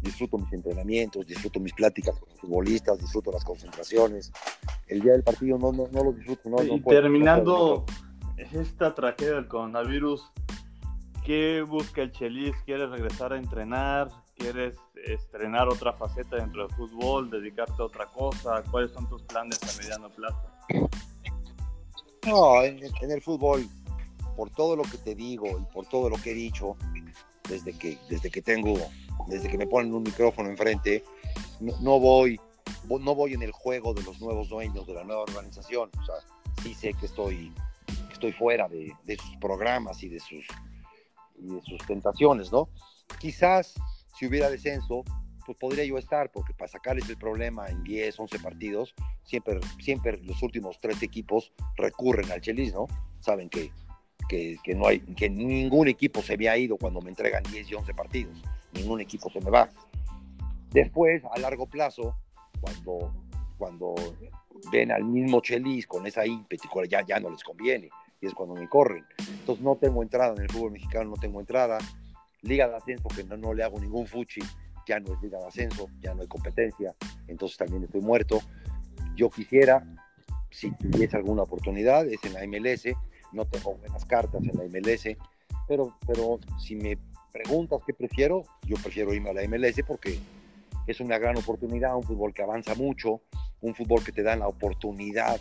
[0.00, 4.32] disfruto mis entrenamientos, disfruto mis pláticas con los futbolistas, disfruto las concentraciones.
[4.88, 6.48] El día del partido no, no, no lo disfruto.
[6.48, 7.84] No, y terminando
[8.52, 10.30] esta tragedia del coronavirus,
[11.24, 12.54] ¿qué busca el Chelis?
[12.64, 14.08] ¿Quieres regresar a entrenar?
[14.36, 14.76] ¿Quieres
[15.06, 17.30] estrenar otra faceta dentro del fútbol?
[17.30, 18.62] ¿Dedicarte a otra cosa?
[18.70, 20.42] ¿Cuáles son tus planes a mediano plazo?
[22.26, 23.68] No, en, el fútbol,
[24.36, 26.76] por todo lo que te digo y por todo lo que he dicho,
[27.48, 28.76] desde que, desde que tengo,
[29.28, 31.04] desde que me ponen un micrófono enfrente,
[31.60, 32.40] no, voy,
[32.88, 35.88] no voy en el juego de los nuevos dueños de la nueva organización.
[36.00, 36.16] O sea,
[36.62, 37.52] sí sé que estoy,
[38.10, 40.44] estoy fuera de, sus programas y de sus,
[41.38, 42.68] y de sus tentaciones, ¿no?
[43.20, 43.74] Quizás
[44.18, 45.04] si hubiera descenso,
[45.46, 50.18] pues podría yo estar, porque para sacarles el problema en 10, 11 partidos, siempre, siempre
[50.24, 52.86] los últimos tres equipos recurren al Chelis, ¿no?
[53.20, 53.70] Saben que,
[54.28, 57.74] que, no hay, que ningún equipo se me ha ido cuando me entregan 10 y
[57.74, 58.42] 11 partidos,
[58.72, 59.70] ningún equipo se me va.
[60.70, 62.16] Después, a largo plazo,
[62.60, 63.14] cuando,
[63.56, 63.94] cuando
[64.72, 67.88] ven al mismo Chelis con esa ímpetu, ya, ya no les conviene,
[68.20, 69.04] y es cuando me corren.
[69.18, 71.78] Entonces no tengo entrada en el fútbol mexicano, no tengo entrada.
[72.42, 74.40] Liga de ascenso que no, no le hago ningún fuchi,
[74.86, 76.94] ya no es liga de ascenso, ya no hay competencia,
[77.26, 78.40] entonces también estoy muerto.
[79.14, 79.84] Yo quisiera,
[80.50, 82.96] si tuviese alguna oportunidad, es en la MLS,
[83.32, 85.16] no tengo buenas cartas en la MLS,
[85.68, 86.98] pero, pero si me
[87.32, 90.18] preguntas qué prefiero, yo prefiero irme a la MLS porque
[90.86, 93.22] es una gran oportunidad, un fútbol que avanza mucho,
[93.60, 95.40] un fútbol que te da la oportunidad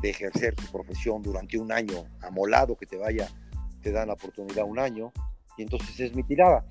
[0.00, 3.28] de ejercer tu profesión durante un año, amolado que te vaya,
[3.82, 5.12] te dan la oportunidad un año,
[5.56, 6.64] y entonces es mi tirada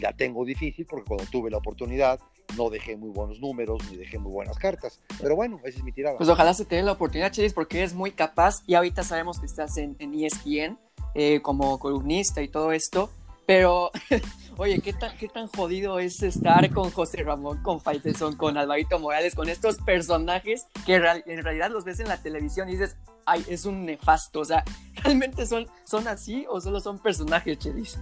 [0.00, 2.20] la tengo difícil porque cuando tuve la oportunidad
[2.56, 5.00] no dejé muy buenos números ni dejé muy buenas cartas.
[5.20, 6.16] Pero bueno, esa es mi tirada.
[6.16, 9.40] Pues ojalá se te dé la oportunidad, Chelis, porque eres muy capaz y ahorita sabemos
[9.40, 10.78] que estás en, en ESPN
[11.14, 13.10] eh, como columnista y todo esto.
[13.46, 13.90] Pero,
[14.56, 18.98] oye, ¿qué tan, ¿qué tan jodido es estar con José Ramón, con Faitelson, con Alvarito
[18.98, 23.44] Morales, con estos personajes que en realidad los ves en la televisión y dices, ay,
[23.48, 24.40] es un nefasto?
[24.40, 24.64] O sea,
[25.04, 27.98] ¿realmente son, son así o solo son personajes, Chelis?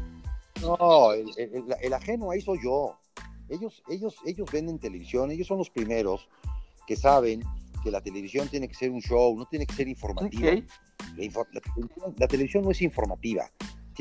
[0.63, 2.97] No, el, ajeno ahí soy yo.
[3.49, 6.29] Ellos, ellos, ellos venden televisión, ellos son los primeros
[6.87, 7.43] que saben
[7.83, 10.53] que la televisión tiene que ser un show, no tiene que ser informativa.
[12.17, 13.51] La, televisión, no es informativa,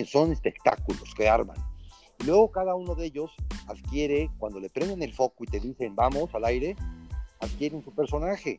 [0.05, 1.57] son espectáculos que arman.
[2.20, 3.32] Y luego cada uno de ellos
[3.68, 6.76] adquiere, cuando le prenden el foco y te dicen vamos al aire,
[7.39, 8.57] adquieren su personaje.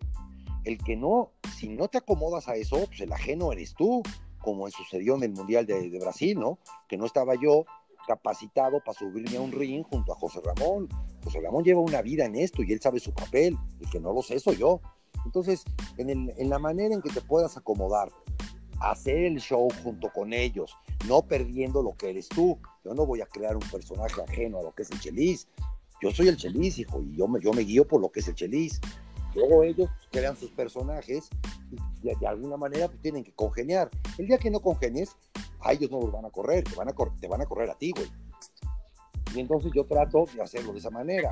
[0.65, 4.03] El que no, si no te acomodas a eso, pues el ajeno eres tú,
[4.41, 6.59] como sucedió en el Mundial de, de Brasil, ¿no?
[6.89, 7.65] Que no estaba yo,
[8.07, 10.89] capacitado para subirme a un ring junto a José Ramón.
[11.25, 14.13] José Ramón lleva una vida en esto y él sabe su papel, y que no
[14.13, 14.81] lo sé soy yo.
[15.25, 15.65] Entonces,
[15.99, 18.11] en, el, en la manera en que te puedas acomodar,
[18.81, 20.77] hacer el show junto con ellos,
[21.07, 22.59] no perdiendo lo que eres tú.
[22.85, 25.49] Yo no voy a crear un personaje ajeno a lo que es el Chelis.
[26.01, 28.29] Yo soy el Chelis, hijo, y yo me, yo me guío por lo que es
[28.29, 28.81] el Chelis.
[29.35, 31.31] Luego ellos crean sus personajes
[31.71, 33.89] y de, alguna manera pues, tienen que congeniar.
[34.19, 35.17] El día que no congenies,
[35.65, 37.75] a ellos no los van a correr, te van a, te van a correr a
[37.75, 38.09] ti, güey.
[39.35, 41.31] Y entonces yo trato de hacerlo de esa manera.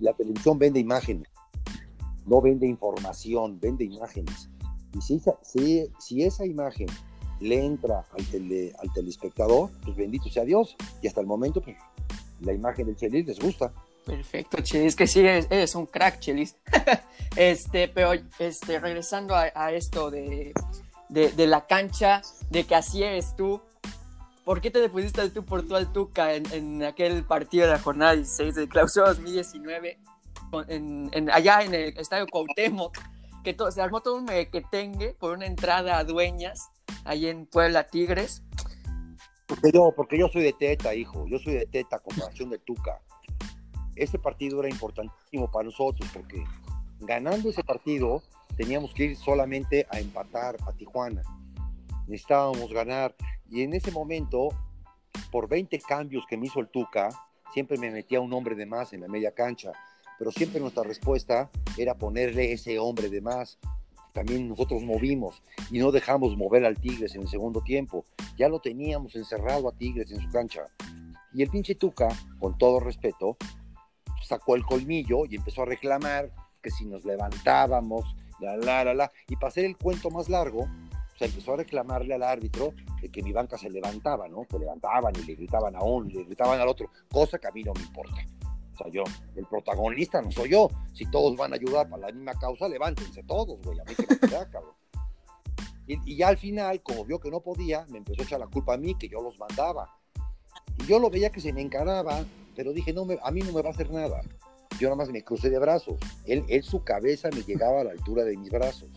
[0.00, 1.28] la televisión vende imágenes,
[2.26, 4.48] no vende información, vende imágenes.
[4.94, 6.88] Y si, esa imagen
[7.38, 10.76] le entra al, al telespectador, pues bendito sea Dios.
[11.02, 11.76] Y hasta el momento, pues
[12.40, 13.72] la imagen del Chelis les gusta.
[14.04, 16.56] Perfecto, Chelis, que sí, eres, un crack, Chelis.
[17.36, 20.52] este, pero este, regresando a, esto de,
[21.10, 23.60] la cancha, de que así eres tú,
[24.44, 27.78] ¿por qué te pusiste al tú por tú al Tuca en, aquel partido de la
[27.78, 29.98] jornada 16 de clausura 2019,
[30.68, 32.96] en, allá en el estadio Cuauhtémoc?
[33.44, 36.68] Que todo, se armó todo un mequetengue por una entrada a dueñas
[37.04, 38.42] ahí en Puebla Tigres.
[39.46, 41.26] Porque yo, porque yo soy de Teta, hijo.
[41.26, 43.00] Yo soy de Teta, comparación de Tuca.
[43.96, 46.44] Ese partido era importantísimo para nosotros porque
[47.00, 48.22] ganando ese partido
[48.60, 51.22] teníamos que ir solamente a empatar a Tijuana.
[52.06, 53.16] Necesitábamos ganar.
[53.50, 54.50] Y en ese momento,
[55.32, 57.08] por 20 cambios que me hizo el Tuca,
[57.54, 59.72] siempre me metía un hombre de más en la media cancha.
[60.18, 63.58] Pero siempre nuestra respuesta era ponerle ese hombre de más
[64.12, 65.40] también nosotros movimos
[65.70, 68.04] y no dejamos mover al Tigres en el segundo tiempo.
[68.36, 70.66] Ya lo teníamos encerrado a Tigres en su cancha.
[71.32, 72.08] Y el pinche Tuca,
[72.38, 73.38] con todo respeto,
[74.22, 76.30] sacó el colmillo y empezó a reclamar
[76.60, 79.12] que si nos levantábamos, la, la, la, la.
[79.28, 80.68] Y para hacer el cuento más largo,
[81.18, 82.72] se empezó a reclamarle al árbitro
[83.02, 84.44] de que mi banca se levantaba, ¿no?
[84.44, 87.62] Que levantaban y le gritaban a uno le gritaban al otro, cosa que a mí
[87.62, 88.24] no me importa
[88.88, 89.04] yo.
[89.36, 90.68] El protagonista no soy yo.
[90.94, 93.78] Si todos van a ayudar para la misma causa, levántense todos, güey.
[93.80, 94.18] A mí que me
[94.50, 94.74] cabrón.
[95.86, 98.74] Y, ya al final, como vio que no podía, me empezó a echar la culpa
[98.74, 99.98] a mí, que yo los mandaba.
[100.78, 102.24] Y yo lo veía que se me encaraba,
[102.54, 104.20] pero dije, no, a mí no me va a hacer nada.
[104.80, 106.00] Yo nada más me crucé de brazos.
[106.24, 108.88] Él, él, su cabeza me llegaba a la altura de mis brazos.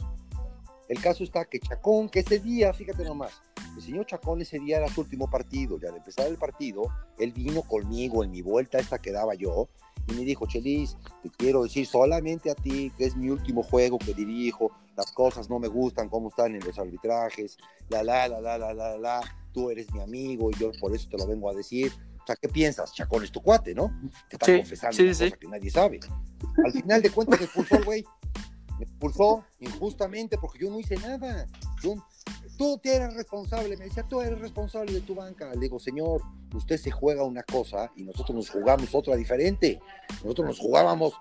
[0.87, 3.41] El caso está que Chacón, que ese día, fíjate nomás,
[3.75, 6.83] el señor Chacón ese día era su último partido, ya al empezar el partido,
[7.17, 9.67] él vino conmigo en mi vuelta esta que daba yo
[10.07, 13.97] y me dijo, Chelis, te quiero decir solamente a ti que es mi último juego
[13.97, 17.57] que dirijo, las cosas no me gustan, cómo están en los arbitrajes,
[17.89, 19.21] la, la, la, la, la, la, la,
[19.51, 21.91] tú eres mi amigo y yo por eso te lo vengo a decir.
[22.23, 22.93] O sea, ¿qué piensas?
[22.93, 23.91] Chacón es tu cuate, ¿no?
[24.29, 25.99] Te está confesando sí, una cosa que nadie sabe.
[26.63, 28.05] Al final de cuentas me expulsó el güey.
[28.79, 31.45] Me expulsó injustamente porque yo no hice nada.
[31.81, 31.95] Yo,
[32.57, 35.53] tú eres responsable, me decía, tú eres responsable de tu banca.
[35.53, 36.21] Le digo, señor,
[36.53, 39.81] usted se juega una cosa y nosotros nos jugamos otra diferente.
[40.23, 41.13] Nosotros nos jugábamos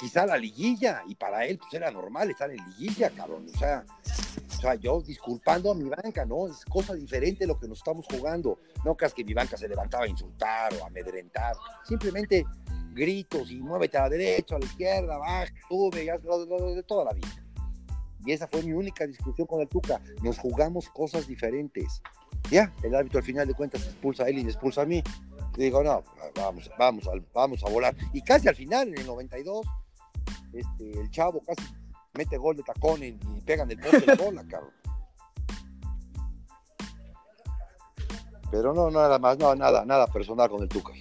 [0.00, 3.46] quizá la liguilla y para él pues era normal estar en liguilla, cabrón.
[3.54, 3.84] O sea,
[4.48, 6.48] o sea, yo disculpando a mi banca, ¿no?
[6.48, 8.58] Es cosa diferente lo que nos estamos jugando.
[8.84, 11.54] No creas que mi banca se levantaba a insultar o a amedrentar.
[11.84, 12.46] Simplemente
[12.92, 17.12] gritos y muévete a la derecha, a la izquierda, baja, sube, ya, de toda la
[17.12, 17.28] vida.
[18.24, 20.00] Y esa fue mi única discusión con el Tuca.
[20.22, 22.02] Nos jugamos cosas diferentes.
[22.50, 25.02] Ya, el árbitro al final de cuentas expulsa a él y me expulsa a mí.
[25.56, 26.02] Y digo, no,
[26.34, 27.94] vamos, vamos, vamos a volar.
[28.12, 29.66] Y casi al final, en el 92,
[30.52, 31.62] este, el chavo casi
[32.14, 33.12] mete gol de tacón y,
[33.44, 34.72] pegan el poste de la bola, cabrón.
[38.50, 40.92] Pero no, nada más, no, nada, nada personal con el Tuca.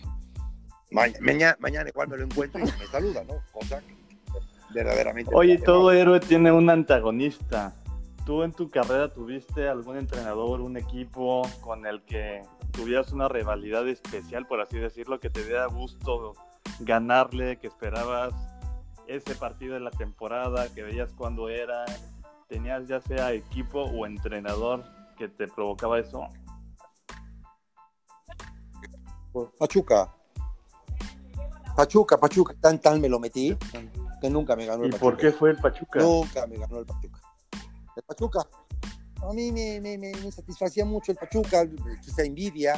[0.92, 3.42] mañana, mañana igual me lo encuentro y me saluda, ¿no?
[3.52, 4.00] Cosa que
[4.74, 5.32] verdaderamente.
[5.34, 7.74] Oye, todo héroe tiene un antagonista.
[8.26, 13.88] ¿Tú en tu carrera tuviste algún entrenador, un equipo con el que tuvieras una rivalidad
[13.88, 16.36] especial, por así decirlo, que te diera gusto
[16.82, 18.34] ganarle, que esperabas
[19.10, 21.86] ese partido de la temporada, que veías cuándo era?
[22.48, 24.84] ¿Tenías ya sea equipo o entrenador
[25.18, 26.28] que te provocaba eso?
[29.58, 30.14] Pachuca.
[31.76, 33.56] Pachuca, Pachuca, tan tan me lo metí
[34.20, 36.00] que nunca me ganó el ¿Y por qué fue el Pachuca?
[36.00, 37.22] Nunca me ganó el Pachuca.
[37.96, 38.48] El Pachuca,
[39.22, 41.68] a mí me, me, me, satisfacía mucho el Pachuca,
[42.06, 42.76] esa envidia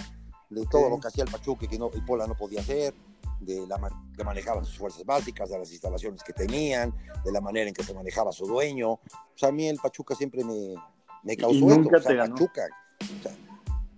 [0.49, 2.93] de todo lo que hacía el Pachuca que no, el Pola no podía hacer,
[3.41, 6.93] de la manera que manejaban sus fuerzas básicas, de las instalaciones que tenían,
[7.25, 8.91] de la manera en que se manejaba su dueño.
[8.91, 9.01] O
[9.35, 10.75] sea, a mí el Pachuca siempre me,
[11.23, 11.89] me causó esto.
[11.95, 12.61] O sea, Pachuca.
[13.01, 13.35] O sea,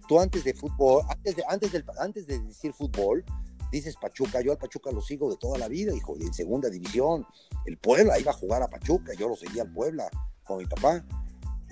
[0.07, 3.23] tú antes de fútbol, antes de, antes, del, antes de decir fútbol,
[3.71, 6.69] dices Pachuca, yo al Pachuca lo sigo de toda la vida, hijo, y en segunda
[6.69, 7.25] división.
[7.65, 10.09] El Puebla iba a jugar a Pachuca, yo lo seguía al Puebla
[10.43, 11.03] con mi papá.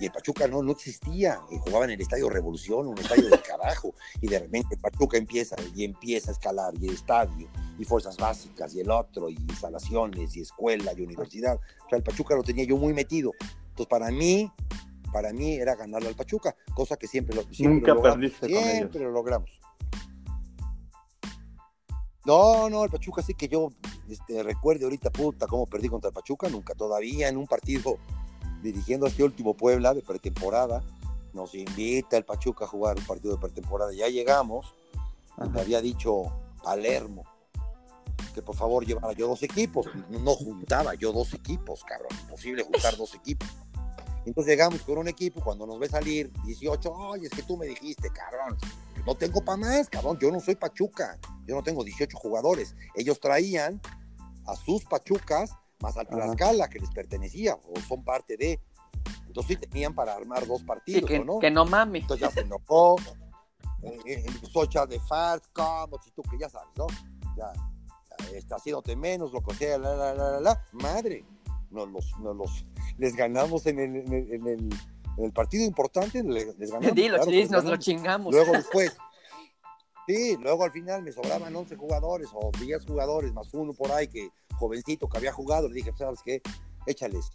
[0.02, 3.40] Y el Pachuca no, no existía, y jugaba en el Estadio Revolución, un estadio de
[3.40, 7.48] carajo, y de repente Pachuca empieza y empieza a escalar, y el estadio,
[7.78, 11.54] y fuerzas básicas, y el otro, y instalaciones, y escuela, y universidad.
[11.54, 13.30] O sea, el Pachuca lo tenía yo muy metido.
[13.68, 14.50] Entonces, para mí,
[15.12, 19.12] para mí era ganarle al Pachuca, cosa que siempre lo, siempre Nunca perdiste siempre lo
[19.12, 19.50] logramos.
[22.24, 23.68] No, no, el Pachuca sí que yo
[24.08, 27.98] este, recuerde ahorita, puta, cómo perdí contra el Pachuca, nunca todavía en un partido
[28.62, 30.82] dirigiendo a este último Puebla de pretemporada,
[31.32, 34.74] nos invita el Pachuca a jugar un partido de pretemporada, ya llegamos,
[35.50, 36.24] me había dicho
[36.62, 37.24] Palermo
[38.32, 42.96] que por favor llevara yo dos equipos, no juntaba yo dos equipos, cabrón, imposible juntar
[42.96, 43.48] dos equipos.
[44.24, 47.66] Entonces llegamos con un equipo, cuando nos ve salir 18, oye, es que tú me
[47.66, 48.56] dijiste, cabrón,
[49.04, 52.74] no tengo para más, cabrón, yo no soy Pachuca, yo no tengo 18 jugadores.
[52.94, 53.80] Ellos traían
[54.46, 55.50] a sus Pachucas
[55.82, 58.60] más al Tlaxcala que les pertenecía o son parte de.
[59.26, 61.38] Entonces sí tenían para armar dos partidos, que, ¿no?
[61.38, 62.02] Que no mames.
[62.02, 62.96] Entonces ya se enojó,
[64.50, 66.86] Socha de Fart, como si tú que ya sabes, ¿no?
[67.36, 67.52] Ya,
[68.34, 71.24] está haciéndote menos, lo que sea, la, la, la, la, madre.
[71.70, 72.66] Nos los, nos los,
[72.98, 74.12] les ganamos en el, en
[74.46, 74.70] el,
[75.16, 76.94] en el, partido importante, les, ganamos.
[76.94, 78.32] Dilo, claro, nos lo chingamos.
[78.32, 78.94] Luego después,
[80.06, 84.08] sí, luego al final me sobraban 11 jugadores o 10 jugadores, más uno por ahí
[84.08, 86.42] que jovencito que había jugado, le dije, pues, ¿sabes qué?
[86.86, 87.30] Échales,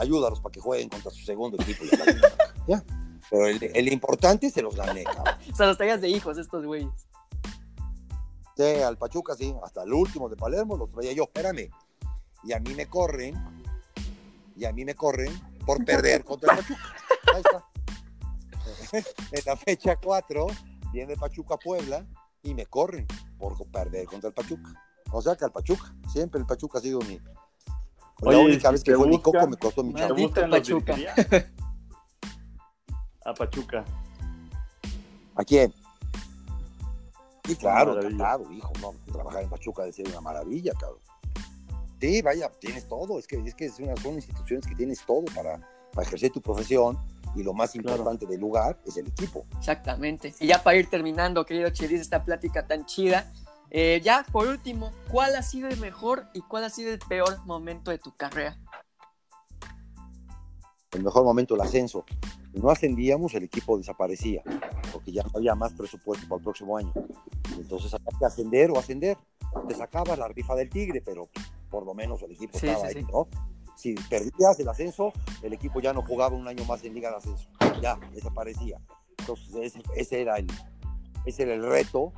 [0.00, 1.84] ayúdalos para que jueguen contra su segundo equipo.
[2.66, 2.82] ¿Ya?
[3.30, 5.34] Pero el, importante se los gané, cabrón.
[5.52, 7.08] o sea, los traías de hijos estos güeyes.
[8.56, 11.70] Sí, al Pachuca sí, hasta el último de Palermo los traía yo, espérame.
[12.44, 13.34] Y a mí me corren,
[14.56, 15.32] y a mí me corren
[15.64, 16.94] por perder contra el Pachuca.
[17.34, 19.04] Ahí está.
[19.32, 20.46] en la fecha 4
[20.92, 22.06] viene Pachuca Puebla
[22.42, 23.06] y me corren
[23.38, 24.72] por perder contra el Pachuca.
[25.12, 27.20] O sea que al Pachuca, siempre el Pachuca ha sido mi.
[28.20, 30.16] la única vez que fue mi coco me costó mi chavo.
[30.50, 30.96] Pachuca.
[33.24, 33.84] a Pachuca.
[35.34, 35.72] ¿A quién?
[37.44, 41.00] Sí, claro, encantado, hijo, no, trabajar en Pachuca debe ser una maravilla, cabrón.
[41.98, 45.24] Sí, vaya, tienes todo, es que, es que es una, son instituciones que tienes todo
[45.34, 45.58] para,
[45.92, 46.98] para ejercer tu profesión
[47.34, 49.46] y lo más importante del lugar es el equipo.
[49.58, 50.34] Exactamente.
[50.40, 53.32] Y ya para ir terminando, querido Chelis, esta plática tan chida,
[53.70, 57.44] eh, ya por último, ¿cuál ha sido el mejor y cuál ha sido el peor
[57.44, 58.58] momento de tu carrera?
[60.92, 62.04] El mejor momento, el ascenso.
[62.54, 64.42] No ascendíamos, el equipo desaparecía,
[64.90, 66.92] porque ya no había más presupuesto para el próximo año.
[67.58, 69.18] Entonces había que ascender o ascender.
[69.68, 71.28] Te sacabas la rifa del tigre, pero
[71.70, 73.28] por lo menos el equipo estaba ahí, ¿no?
[73.78, 77.16] Si perdías el ascenso, el equipo ya no jugaba un año más en Liga de
[77.16, 77.48] Ascenso.
[77.80, 78.80] Ya, desaparecía.
[79.18, 80.48] Entonces ese, era, el,
[81.24, 82.12] ese era el reto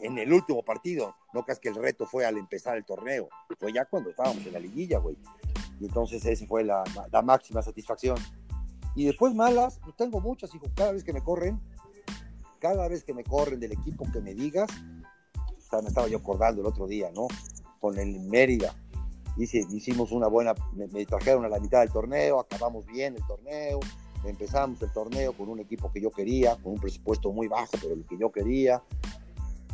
[0.00, 1.16] en el último partido.
[1.34, 3.28] No creas que el reto fue al empezar el torneo,
[3.58, 5.18] fue ya cuando estábamos en la liguilla, güey.
[5.80, 8.16] Y entonces esa fue la, la, máxima satisfacción.
[8.94, 10.66] Y después malas, pues tengo muchas, hijo.
[10.76, 11.60] Cada vez que me corren,
[12.60, 14.70] cada vez que me corren del equipo que me digas,
[15.80, 17.26] me estaba yo acordando el otro día, ¿no?
[17.80, 18.74] Con el Mérida.
[19.36, 23.26] Hice, hicimos una buena, me, me, trajeron a la mitad del torneo, acabamos bien el
[23.26, 23.80] torneo,
[24.24, 27.94] empezamos el torneo con un equipo que yo quería, con un presupuesto muy bajo, pero
[27.94, 28.82] el que yo quería,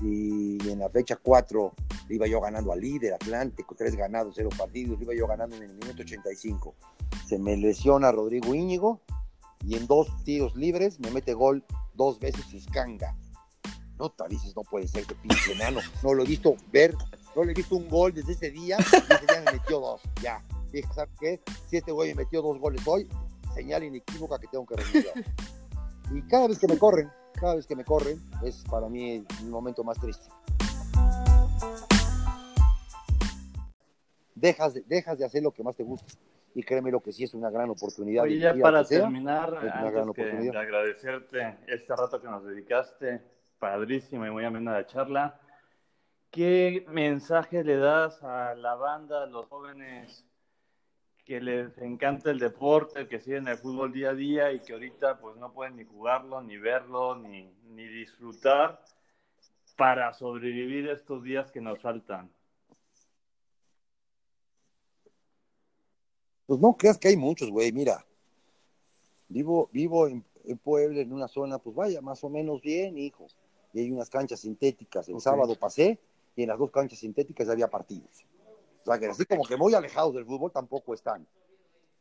[0.02, 1.72] y en la fecha 4
[2.11, 5.74] iba yo ganando al líder Atlántico, tres ganados, cero partidos, iba yo ganando en el
[5.74, 6.74] minuto 85.
[7.26, 9.00] Se me lesiona Rodrigo Íñigo
[9.64, 13.16] y en dos tiros libres me mete gol dos veces Iscanga.
[13.98, 15.80] No te dices, no puede ser que pinche enano.
[16.04, 16.94] No lo he visto ver,
[17.39, 20.03] no le he visto un gol desde ese día y ese día me metió dos.
[20.20, 21.41] Ya, dije, ¿sabes qué?
[21.68, 23.09] Si este güey me metió dos goles hoy,
[23.55, 25.14] señal inequívoca que tengo que renunciar.
[26.12, 29.47] Y cada vez que me corren, cada vez que me corren es para mí el
[29.47, 30.28] momento más triste.
[34.34, 36.12] Dejas de, dejas de hacer lo que más te gusta
[36.55, 38.24] y créeme lo que sí es una gran oportunidad.
[38.24, 43.22] Oye, ya para terminar, antes que de agradecerte este rato que nos dedicaste,
[43.61, 45.41] padrísima y muy amena la charla,
[46.31, 50.24] ¿qué mensaje le das a la banda, a los jóvenes
[51.24, 55.18] que les encanta el deporte, que siguen el fútbol día a día y que ahorita
[55.18, 58.83] pues no pueden ni jugarlo, ni verlo, ni, ni disfrutar
[59.76, 62.31] para sobrevivir estos días que nos faltan?
[66.47, 68.05] Pues no creas que hay muchos, güey, mira.
[69.29, 70.24] Vivo, vivo en,
[70.64, 73.26] Puebla, en una zona, pues vaya, más o menos bien, hijo.
[73.74, 75.11] Y hay unas canchas sintéticas.
[75.11, 76.01] El sábado pasé
[76.39, 78.24] y en las dos canchas sintéticas había partidos.
[78.80, 81.26] O sea, que así como que muy alejados del fútbol tampoco están.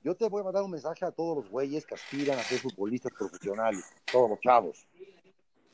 [0.04, 2.60] Yo te voy a mandar un mensaje a todos los güeyes que aspiran a ser
[2.60, 4.88] futbolistas profesionales, todos los chavos,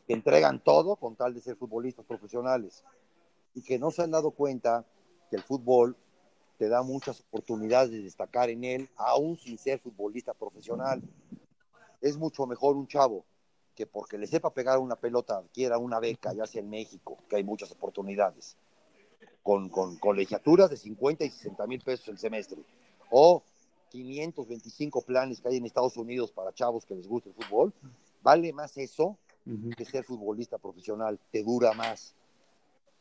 [0.08, 2.86] que entregan todo con tal de ser futbolistas profesionales
[3.54, 4.86] y que no se han dado cuenta
[5.30, 5.98] que el fútbol
[6.58, 11.02] te da muchas oportunidades de destacar en él, aún sin ser futbolista profesional.
[12.00, 13.26] Es mucho mejor un chavo
[13.76, 17.38] que porque le sepa pegar una pelota quiera una beca, ya sea en México, que
[17.38, 18.56] hay muchas oportunidades,
[19.42, 22.62] con, con colegiaturas de 50 y 60 mil pesos el semestre,
[23.10, 23.44] o
[23.90, 27.74] 525 planes que hay en Estados Unidos para chavos que les guste el fútbol,
[28.22, 29.18] vale más eso
[29.76, 32.16] que ser futbolista profesional, te dura más,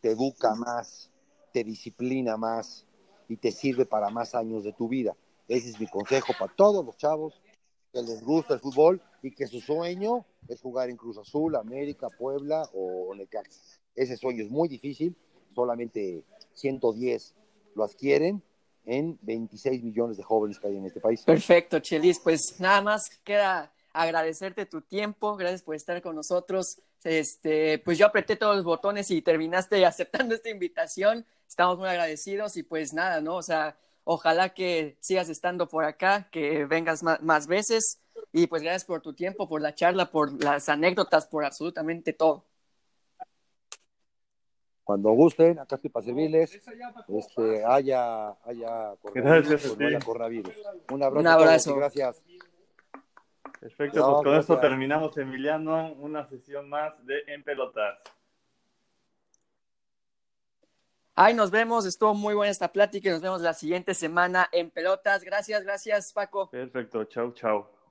[0.01, 1.11] te educa más,
[1.53, 2.85] te disciplina más
[3.29, 5.15] y te sirve para más años de tu vida.
[5.47, 7.41] Ese es mi consejo para todos los chavos
[7.93, 12.09] que les gusta el fútbol y que su sueño es jugar en Cruz Azul, América,
[12.11, 13.81] Puebla o Necaxa.
[13.95, 15.17] Ese sueño es muy difícil,
[15.55, 17.35] solamente 110
[17.75, 18.43] lo adquieren
[18.85, 21.23] en 26 millones de jóvenes que hay en este país.
[21.23, 22.19] Perfecto, Chelis.
[22.19, 26.81] Pues nada más queda agradecerte tu tiempo, gracias por estar con nosotros.
[27.05, 31.27] Este, pues yo apreté todos los botones y terminaste aceptando esta invitación.
[31.47, 33.37] Estamos muy agradecidos y pues nada, ¿no?
[33.37, 37.99] O sea, ojalá que sigas estando por acá, que vengas más, veces
[38.33, 42.47] y pues gracias por tu tiempo, por la charla, por las anécdotas, por absolutamente todo.
[44.85, 46.61] Cuando gusten, acá estoy para servirles.
[47.09, 50.57] Este, haya, haya coronavirus, gracias coronavirus.
[50.91, 51.21] Un abrazo.
[51.21, 51.77] Un abrazo.
[51.77, 52.23] gracias.
[53.61, 58.01] Perfecto, pues con esto terminamos, Emiliano, una sesión más de En Pelotas.
[61.15, 64.71] Ay, nos vemos, estuvo muy buena esta plática y nos vemos la siguiente semana en
[64.71, 65.23] Pelotas.
[65.23, 66.51] Gracias, gracias, Paco.
[66.51, 67.82] Perfecto, chau, chau.